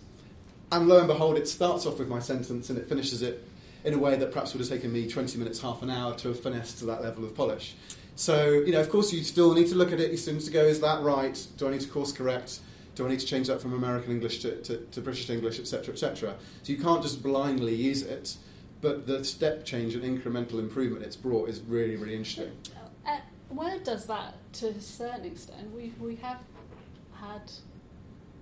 And 0.72 0.88
lo 0.88 0.98
and 0.98 1.06
behold, 1.06 1.36
it 1.36 1.46
starts 1.46 1.86
off 1.86 1.98
with 1.98 2.08
my 2.08 2.18
sentence 2.18 2.70
and 2.70 2.78
it 2.78 2.88
finishes 2.88 3.22
it 3.22 3.46
in 3.84 3.94
a 3.94 3.98
way 3.98 4.16
that 4.16 4.32
perhaps 4.32 4.52
would 4.52 4.60
have 4.60 4.68
taken 4.68 4.92
me 4.92 5.08
20 5.08 5.38
minutes, 5.38 5.60
half 5.60 5.82
an 5.82 5.90
hour 5.90 6.14
to 6.16 6.28
have 6.28 6.40
finessed 6.40 6.78
to 6.78 6.86
that 6.86 7.02
level 7.02 7.24
of 7.24 7.34
polish. 7.36 7.74
So, 8.16 8.50
you 8.50 8.72
know, 8.72 8.80
of 8.80 8.90
course, 8.90 9.12
you 9.12 9.22
still 9.22 9.54
need 9.54 9.68
to 9.68 9.74
look 9.74 9.92
at 9.92 10.00
it. 10.00 10.10
You 10.10 10.16
still 10.16 10.34
need 10.34 10.44
to 10.44 10.50
go, 10.50 10.64
is 10.64 10.80
that 10.80 11.02
right? 11.02 11.38
Do 11.56 11.68
I 11.68 11.70
need 11.70 11.80
to 11.82 11.88
course 11.88 12.12
correct? 12.12 12.60
Do 12.94 13.06
I 13.06 13.10
need 13.10 13.20
to 13.20 13.26
change 13.26 13.46
that 13.46 13.60
from 13.60 13.72
American 13.72 14.12
English 14.12 14.40
to, 14.40 14.60
to, 14.62 14.78
to 14.78 15.00
British 15.00 15.30
English, 15.30 15.58
etc., 15.58 15.94
etc.? 15.94 16.34
So 16.62 16.72
you 16.72 16.78
can't 16.78 17.02
just 17.02 17.22
blindly 17.22 17.74
use 17.74 18.02
it. 18.02 18.36
But 18.80 19.06
the 19.06 19.24
step 19.24 19.64
change 19.64 19.94
and 19.94 20.02
incremental 20.02 20.58
improvement 20.58 21.04
it's 21.04 21.16
brought 21.16 21.48
is 21.48 21.60
really, 21.60 21.96
really 21.96 22.16
interesting. 22.16 22.50
Word 23.54 23.84
does 23.84 24.06
that 24.06 24.34
to 24.54 24.68
a 24.68 24.80
certain 24.80 25.24
extent. 25.26 25.74
We 25.74 25.92
we 26.00 26.16
have 26.16 26.38
had 27.14 27.42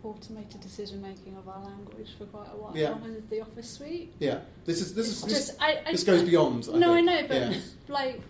automated 0.03 0.61
decision 0.61 1.03
making 1.03 1.37
of 1.37 1.47
our 1.49 1.63
language 1.63 2.09
for 2.17 2.25
quite 2.27 2.47
a 2.53 2.57
while. 2.57 2.73
Yeah. 2.75 2.93
With 2.95 3.29
the 3.29 3.43
Office 3.43 3.69
suite. 3.71 4.13
Yeah, 4.19 4.41
this 4.65 4.81
is 4.81 4.95
this 4.95 5.09
It's 5.09 5.17
is 5.19 5.25
this, 5.25 5.47
just 5.49 5.63
I, 5.63 5.81
I, 5.87 5.93
this 5.93 6.05
goes 6.05 6.23
beyond. 6.23 6.69
I 6.73 6.79
no, 6.79 6.95
I 6.95 7.01
know, 7.01 7.23
but 7.29 7.37
Yeah. 7.37 7.55
like 7.89 8.21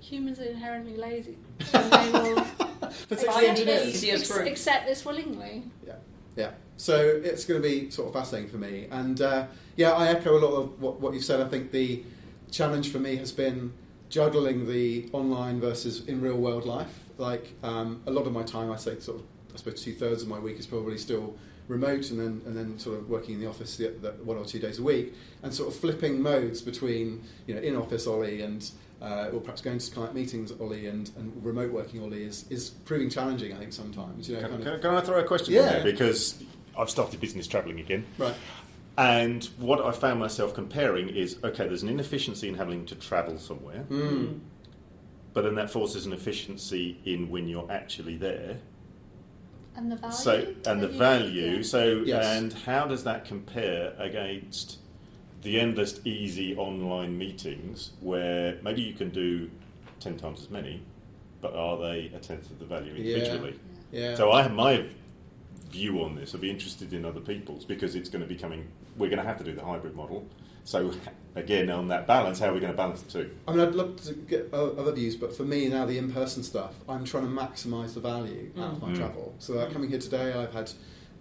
humans 0.00 0.38
are 0.40 0.44
inherently 0.44 0.96
lazy. 0.96 1.38
And 1.74 1.92
they 1.92 2.10
will 2.12 2.38
Accept 2.82 3.12
accept 3.22 3.58
it. 3.60 3.64
this, 3.66 4.04
ex- 4.04 4.30
accept 4.36 4.86
this 4.86 5.04
willingly. 5.04 5.62
Yeah, 5.86 5.94
yeah. 6.36 6.50
So 6.76 6.96
it's 6.98 7.44
going 7.46 7.62
to 7.62 7.66
be 7.68 7.90
sort 7.90 8.08
of 8.08 8.14
fascinating 8.14 8.50
for 8.50 8.58
me. 8.58 8.86
And 8.90 9.20
uh, 9.22 9.46
yeah, 9.76 9.92
I 9.92 10.08
echo 10.08 10.36
a 10.36 10.40
lot 10.40 10.54
of 10.60 10.80
what, 10.82 11.00
what 11.00 11.14
you've 11.14 11.24
said. 11.24 11.40
I 11.40 11.48
think 11.48 11.70
the 11.70 12.02
challenge 12.50 12.90
for 12.92 12.98
me 12.98 13.16
has 13.16 13.32
been 13.32 13.72
juggling 14.12 14.68
the 14.68 15.08
online 15.12 15.58
versus 15.58 16.06
in 16.06 16.20
real 16.20 16.36
world 16.36 16.66
life. 16.66 16.94
Like 17.16 17.54
um, 17.62 18.02
a 18.06 18.10
lot 18.10 18.26
of 18.26 18.32
my 18.32 18.42
time, 18.42 18.70
I 18.70 18.76
say 18.76 19.00
sort 19.00 19.18
of, 19.20 19.24
I 19.54 19.56
suppose 19.56 19.82
two 19.82 19.94
thirds 19.94 20.22
of 20.22 20.28
my 20.28 20.38
week 20.38 20.58
is 20.58 20.66
probably 20.66 20.98
still 20.98 21.34
remote 21.66 22.10
and 22.10 22.20
then 22.20 22.42
and 22.44 22.56
then 22.56 22.78
sort 22.78 22.98
of 22.98 23.08
working 23.08 23.34
in 23.34 23.40
the 23.40 23.46
office 23.48 23.76
the, 23.76 23.88
the 23.88 24.10
one 24.24 24.36
or 24.36 24.44
two 24.44 24.58
days 24.58 24.78
a 24.78 24.82
week, 24.82 25.14
and 25.42 25.52
sort 25.52 25.68
of 25.68 25.74
flipping 25.80 26.20
modes 26.20 26.60
between 26.60 27.22
you 27.46 27.54
know 27.54 27.60
in 27.62 27.74
office 27.74 28.06
Ollie 28.06 28.42
and 28.42 28.70
uh, 29.00 29.30
or 29.32 29.40
perhaps 29.40 29.62
going 29.62 29.78
to 29.78 29.90
client 29.90 30.14
meetings 30.14 30.52
Ollie 30.60 30.86
and, 30.86 31.10
and 31.16 31.32
remote 31.44 31.72
working 31.72 32.02
Ollie 32.02 32.22
is, 32.22 32.44
is 32.50 32.70
proving 32.84 33.10
challenging. 33.10 33.52
I 33.52 33.56
think 33.56 33.72
sometimes 33.72 34.28
you 34.28 34.36
know. 34.36 34.42
Can, 34.42 34.50
kind 34.50 34.62
can, 34.62 34.72
of, 34.74 34.80
can 34.82 34.94
I 34.94 35.00
throw 35.00 35.18
a 35.18 35.24
question 35.24 35.54
Yeah. 35.54 35.62
there? 35.62 35.84
Because 35.84 36.42
I've 36.78 36.90
started 36.90 37.18
business 37.20 37.46
travelling 37.46 37.80
again. 37.80 38.04
right. 38.18 38.34
And 38.98 39.44
what 39.58 39.80
I 39.84 39.90
found 39.92 40.20
myself 40.20 40.52
comparing 40.54 41.08
is 41.08 41.38
okay, 41.42 41.66
there's 41.66 41.82
an 41.82 41.88
inefficiency 41.88 42.48
in 42.48 42.54
having 42.56 42.84
to 42.86 42.94
travel 42.94 43.38
somewhere, 43.38 43.84
Mm. 43.88 44.40
but 45.32 45.42
then 45.44 45.54
that 45.54 45.70
forces 45.70 46.04
an 46.04 46.12
efficiency 46.12 46.98
in 47.04 47.30
when 47.30 47.48
you're 47.48 47.70
actually 47.70 48.16
there. 48.16 48.58
And 49.74 49.90
the 49.90 49.96
value. 49.96 50.14
So 50.16 50.54
and 50.66 50.82
the 50.82 50.88
value. 50.88 51.56
yeah. 51.56 51.62
So 51.62 52.02
Yes. 52.04 52.24
and 52.26 52.52
how 52.52 52.86
does 52.86 53.04
that 53.04 53.24
compare 53.24 53.94
against 53.98 54.78
the 55.40 55.58
endless 55.58 55.98
easy 56.04 56.54
online 56.56 57.16
meetings 57.16 57.92
where 58.00 58.58
maybe 58.62 58.82
you 58.82 58.92
can 58.92 59.08
do 59.08 59.50
ten 60.00 60.18
times 60.18 60.42
as 60.42 60.50
many, 60.50 60.82
but 61.40 61.54
are 61.54 61.78
they 61.78 62.10
a 62.14 62.18
tenth 62.18 62.50
of 62.50 62.58
the 62.58 62.66
value 62.66 62.92
Yeah. 62.92 62.98
individually? 63.16 63.54
Yeah. 63.90 64.14
So 64.16 64.30
I 64.32 64.42
have 64.42 64.52
my 64.52 64.84
view 65.72 66.02
on 66.04 66.14
this. 66.14 66.34
I'd 66.34 66.40
be 66.40 66.50
interested 66.50 66.92
in 66.92 67.04
other 67.04 67.20
people's 67.20 67.64
because 67.64 67.94
it's 67.94 68.08
going 68.08 68.22
to 68.22 68.28
be 68.28 68.36
coming. 68.36 68.68
We're 68.96 69.08
going 69.08 69.18
to 69.22 69.26
have 69.26 69.38
to 69.38 69.44
do 69.44 69.54
the 69.54 69.64
hybrid 69.64 69.96
model. 69.96 70.26
So 70.64 70.92
again, 71.34 71.70
on 71.70 71.88
that 71.88 72.06
balance, 72.06 72.38
how 72.38 72.48
are 72.50 72.54
we 72.54 72.60
going 72.60 72.72
to 72.72 72.76
balance 72.76 73.02
the 73.02 73.10
two? 73.10 73.30
I 73.48 73.52
mean, 73.52 73.60
I'd 73.66 73.74
love 73.74 73.96
to 74.04 74.12
get 74.14 74.52
other 74.54 74.92
views, 74.92 75.16
but 75.16 75.34
for 75.36 75.42
me 75.44 75.68
now, 75.68 75.86
the 75.86 75.98
in-person 75.98 76.42
stuff, 76.44 76.74
I'm 76.88 77.04
trying 77.04 77.24
to 77.24 77.30
maximise 77.30 77.94
the 77.94 78.00
value 78.00 78.52
out 78.58 78.74
of 78.74 78.82
my 78.82 78.90
Mm. 78.90 78.96
travel. 78.96 79.34
So 79.40 79.58
uh, 79.58 79.68
coming 79.70 79.88
here 79.90 79.98
today, 79.98 80.32
I've 80.34 80.52
had 80.52 80.70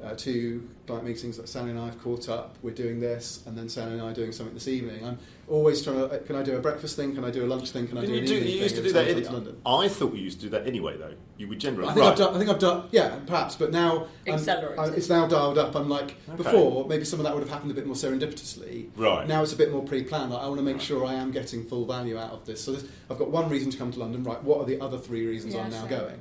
uh, 0.03 0.15
two 0.15 0.67
client 0.87 1.05
meetings 1.05 1.37
that 1.37 1.47
Sally 1.47 1.69
and 1.71 1.79
I 1.79 1.85
have 1.85 2.01
caught 2.01 2.27
up. 2.29 2.55
We're 2.61 2.73
doing 2.73 2.99
this, 2.99 3.43
and 3.45 3.57
then 3.57 3.69
Sally 3.69 3.93
and 3.93 4.01
I 4.01 4.11
are 4.11 4.13
doing 4.13 4.31
something 4.31 4.53
this 4.53 4.67
evening. 4.67 5.05
I'm 5.05 5.19
always 5.47 5.83
trying 5.83 5.97
to. 5.97 6.05
uh, 6.05 6.19
Can 6.19 6.35
I 6.35 6.43
do 6.43 6.55
a 6.55 6.59
breakfast 6.59 6.95
thing? 6.95 7.13
Can 7.13 7.23
I 7.23 7.29
do 7.31 7.45
a 7.45 7.47
lunch 7.47 7.69
thing? 7.71 7.87
Can 7.87 7.97
I 7.97 8.05
do 8.05 8.13
you, 8.13 8.19
an 8.19 8.25
do, 8.25 8.33
evening 8.33 8.47
you 8.47 8.53
thing 8.55 8.63
used 8.63 8.75
to 8.75 8.81
do 8.83 8.91
that. 8.93 9.07
In, 9.07 9.23
to 9.23 9.31
London? 9.31 9.61
I 9.65 9.87
thought 9.87 10.11
we 10.11 10.19
used 10.19 10.39
to 10.39 10.45
do 10.47 10.49
that 10.51 10.65
anyway, 10.67 10.97
though. 10.97 11.13
You 11.37 11.47
would 11.49 11.59
generally. 11.59 11.89
I 11.89 11.93
think 11.93 12.03
right. 12.03 12.11
I've 12.11 12.17
done. 12.17 12.35
I 12.35 12.37
think 12.39 12.49
I've 12.49 12.59
done. 12.59 12.87
Yeah, 12.91 13.15
perhaps, 13.27 13.55
but 13.55 13.71
now 13.71 14.07
I'm- 14.27 14.35
Accelerated. 14.35 14.95
It's 14.97 15.09
now 15.09 15.27
dialed 15.27 15.57
up. 15.57 15.75
I'm 15.75 15.89
like 15.89 16.15
Okay. 16.29 16.37
before. 16.37 16.87
Maybe 16.87 17.05
some 17.05 17.19
of 17.19 17.25
that 17.25 17.33
would 17.33 17.41
have 17.43 17.51
happened 17.51 17.71
a 17.71 17.75
bit 17.75 17.85
more 17.85 17.95
serendipitously. 17.95 18.89
Right. 18.95 19.27
Now 19.27 19.43
it's 19.43 19.53
a 19.53 19.57
bit 19.57 19.71
more 19.71 19.83
pre-planned. 19.83 20.31
Like, 20.31 20.41
I 20.41 20.47
want 20.47 20.59
to 20.59 20.63
make 20.65 20.81
sure 20.81 21.05
I 21.05 21.13
am 21.13 21.31
getting 21.31 21.63
full 21.65 21.85
value 21.85 22.17
out 22.17 22.31
of 22.31 22.45
this. 22.45 22.63
So 22.63 22.71
this, 22.73 22.85
I've 23.09 23.17
got 23.19 23.29
one 23.29 23.49
reason 23.49 23.69
to 23.71 23.77
come 23.77 23.91
to 23.91 23.99
London. 23.99 24.23
Right. 24.23 24.41
What 24.43 24.59
are 24.59 24.65
the 24.65 24.79
other 24.81 24.97
three 24.97 25.25
reasons 25.27 25.53
Yeah, 25.53 25.61
I'm 25.63 25.69
now 25.71 25.81
same. 25.81 25.89
going? 25.89 26.19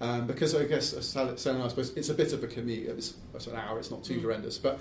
Um, 0.00 0.26
because 0.26 0.54
I 0.54 0.64
guess 0.64 0.92
uh, 0.92 1.00
Sal- 1.00 1.36
Sal 1.36 1.62
I 1.62 1.68
suppose 1.68 1.92
it's 1.96 2.08
a 2.08 2.14
bit 2.14 2.32
of 2.32 2.42
a 2.42 2.46
commute. 2.46 2.88
It's, 2.88 3.14
it's 3.34 3.46
an 3.46 3.56
hour. 3.56 3.78
It's 3.78 3.90
not 3.90 4.04
too 4.04 4.18
Mm. 4.18 4.22
horrendous, 4.22 4.58
but 4.58 4.80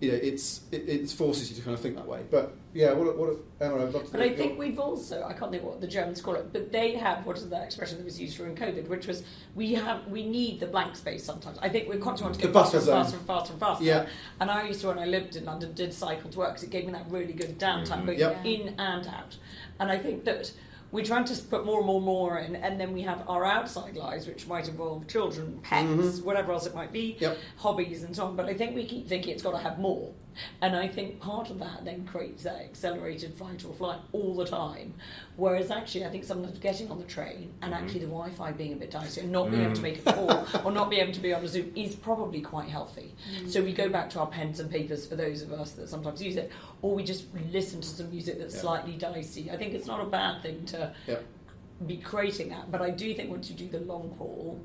you 0.00 0.10
know, 0.10 0.18
it's 0.20 0.62
it, 0.72 0.88
it 0.88 1.10
forces 1.10 1.48
you 1.48 1.54
to 1.56 1.62
kind 1.62 1.74
of 1.74 1.80
think 1.80 1.94
that 1.94 2.06
way. 2.08 2.22
But 2.28 2.52
yeah, 2.74 2.92
what 2.92 3.16
what 3.16 3.36
Emma, 3.60 3.76
I'd 3.76 3.92
love 3.94 4.04
to. 4.06 4.10
But 4.12 4.20
I 4.20 4.30
think 4.34 4.58
we've 4.58 4.78
also, 4.80 5.22
I 5.22 5.32
can't 5.32 5.52
think 5.52 5.62
what 5.62 5.80
the 5.80 5.86
Germans 5.86 6.20
call 6.20 6.34
it, 6.34 6.52
but 6.52 6.72
they 6.72 6.96
have, 6.96 7.24
what 7.24 7.36
is 7.36 7.48
that 7.50 7.62
expression 7.62 7.98
that 7.98 8.04
was 8.04 8.20
used 8.20 8.36
during 8.36 8.56
COVID, 8.56 8.88
which 8.88 9.06
was, 9.06 9.22
we 9.54 9.74
have, 9.74 10.04
we 10.08 10.26
need 10.26 10.58
the 10.58 10.66
blank 10.66 10.96
space 10.96 11.22
sometimes. 11.22 11.56
I 11.62 11.68
think 11.68 11.88
we're 11.88 11.98
constantly 11.98 12.24
want 12.32 12.40
to 12.40 12.46
The 12.48 12.52
go 12.52 12.60
faster 12.62 12.78
and 12.78 12.86
faster 12.86 13.16
and 13.18 13.26
faster 13.26 13.52
and 13.52 13.60
faster. 13.60 13.84
Yeah. 13.84 14.06
And 14.40 14.50
I 14.50 14.66
used 14.66 14.80
to, 14.80 14.88
when 14.88 14.98
I 14.98 15.04
lived 15.06 15.36
in 15.36 15.44
London, 15.44 15.72
did 15.72 15.94
cycle 15.94 16.28
to 16.30 16.38
work 16.38 16.48
because 16.50 16.64
it 16.64 16.70
gave 16.70 16.84
me 16.86 16.92
that 16.92 17.06
really 17.08 17.32
good 17.32 17.56
downtime, 17.60 18.02
Mhm. 18.02 18.06
both 18.06 18.18
Yep. 18.18 18.44
in 18.44 18.68
and 18.80 19.06
out. 19.06 19.36
And 19.78 19.88
I 19.92 19.98
think 19.98 20.24
that 20.24 20.50
we're 20.92 21.04
trying 21.04 21.24
to 21.24 21.34
put 21.44 21.64
more 21.64 21.78
and 21.78 21.86
more 21.86 21.96
and 21.96 22.04
more 22.04 22.38
in, 22.38 22.54
and 22.56 22.78
then 22.78 22.92
we 22.92 23.02
have 23.02 23.24
our 23.28 23.44
outside 23.44 23.96
lives, 23.96 24.26
which 24.26 24.46
might 24.46 24.68
involve 24.68 25.08
children, 25.08 25.58
pets, 25.62 25.88
Mhm. 25.88 26.24
whatever 26.24 26.52
else 26.52 26.66
it 26.66 26.74
might 26.74 26.92
be, 26.92 27.16
Yep. 27.18 27.38
hobbies 27.56 28.02
and 28.04 28.14
so 28.14 28.26
on. 28.26 28.36
But 28.36 28.46
I 28.46 28.54
think 28.54 28.76
we 28.76 28.84
keep 28.84 29.08
thinking 29.08 29.32
it's 29.32 29.42
got 29.42 29.52
to 29.52 29.58
have 29.58 29.78
more. 29.78 30.10
And 30.60 30.76
I 30.76 30.88
think 30.88 31.20
part 31.20 31.50
of 31.50 31.58
that 31.58 31.84
then 31.84 32.06
creates 32.06 32.42
that 32.44 32.56
accelerated 32.56 33.34
fight 33.34 33.64
or 33.64 33.74
flight 33.74 33.98
all 34.12 34.34
the 34.34 34.46
time. 34.46 34.94
Whereas 35.36 35.70
actually, 35.70 36.04
I 36.04 36.10
think 36.10 36.24
sometimes 36.24 36.58
getting 36.58 36.90
on 36.90 36.98
the 36.98 37.04
train 37.04 37.52
and 37.62 37.72
mm-hmm. 37.72 37.84
actually 37.84 38.00
the 38.00 38.06
Wi 38.06 38.30
Fi 38.30 38.52
being 38.52 38.74
a 38.74 38.76
bit 38.76 38.90
dicey 38.90 39.22
and 39.22 39.32
not 39.32 39.50
being 39.50 39.62
able 39.62 39.74
to 39.74 39.80
mm. 39.80 39.84
make 39.84 40.06
a 40.06 40.12
call 40.12 40.46
or 40.64 40.72
not 40.72 40.90
being 40.90 41.02
able 41.02 41.12
to 41.12 41.20
be 41.20 41.32
on 41.32 41.42
a 41.42 41.48
Zoom 41.48 41.72
is 41.74 41.94
probably 41.94 42.40
quite 42.40 42.68
healthy. 42.68 43.14
Mm. 43.40 43.50
So 43.50 43.62
we 43.62 43.72
go 43.72 43.88
back 43.88 44.10
to 44.10 44.20
our 44.20 44.26
pens 44.26 44.60
and 44.60 44.70
papers 44.70 45.06
for 45.06 45.16
those 45.16 45.42
of 45.42 45.52
us 45.52 45.72
that 45.72 45.88
sometimes 45.88 46.22
use 46.22 46.36
it, 46.36 46.50
or 46.82 46.94
we 46.94 47.02
just 47.02 47.26
listen 47.50 47.80
to 47.80 47.88
some 47.88 48.10
music 48.10 48.38
that's 48.38 48.54
Yeah. 48.54 48.60
slightly 48.60 48.92
dicey. 48.92 49.50
I 49.50 49.56
think 49.56 49.74
it's 49.74 49.86
not 49.86 50.00
a 50.00 50.06
bad 50.06 50.42
thing 50.42 50.64
to 50.66 50.92
Yep. 51.06 51.24
be 51.86 51.96
creating 51.96 52.50
that. 52.50 52.70
But 52.70 52.82
I 52.82 52.90
do 52.90 53.12
think 53.14 53.30
once 53.30 53.50
you 53.50 53.56
do 53.56 53.68
the 53.68 53.80
long 53.80 54.14
haul 54.18 54.60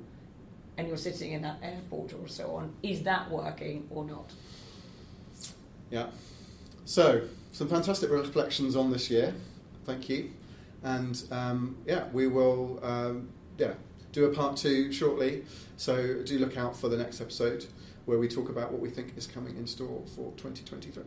and 0.77 0.88
you're 0.88 0.97
sitting 0.97 1.32
in 1.32 1.41
that 1.41 1.58
airport 1.63 2.13
or 2.13 2.27
so 2.27 2.56
on, 2.56 2.73
is 2.84 3.03
that 3.03 3.32
working 3.32 3.88
or 3.89 4.06
not? 4.06 4.32
Yeah. 5.89 6.08
So, 6.86 7.23
some 7.52 7.67
fantastic 7.67 8.10
reflections 8.10 8.76
on 8.76 8.91
this 8.91 9.10
year. 9.10 9.34
Thank 9.86 10.10
you. 10.10 10.32
And 10.84 11.21
um, 11.32 11.78
yeah, 11.86 12.06
we 12.13 12.28
will 12.28 12.80
um, 12.84 13.30
yeah 13.58 13.73
do 14.12 14.26
a 14.26 14.34
part 14.34 14.58
two 14.58 14.91
shortly. 14.91 15.43
So 15.78 16.23
do 16.23 16.39
look 16.39 16.58
out 16.58 16.76
for 16.76 16.89
the 16.89 16.97
next 16.97 17.21
episode 17.21 17.65
where 18.06 18.17
we 18.17 18.28
talk 18.28 18.50
about 18.50 18.71
what 18.71 18.82
we 18.82 18.89
think 18.89 19.13
is 19.17 19.28
coming 19.28 19.56
in 19.58 19.67
store 19.67 20.04
for 20.15 20.34
2023. 20.38 21.04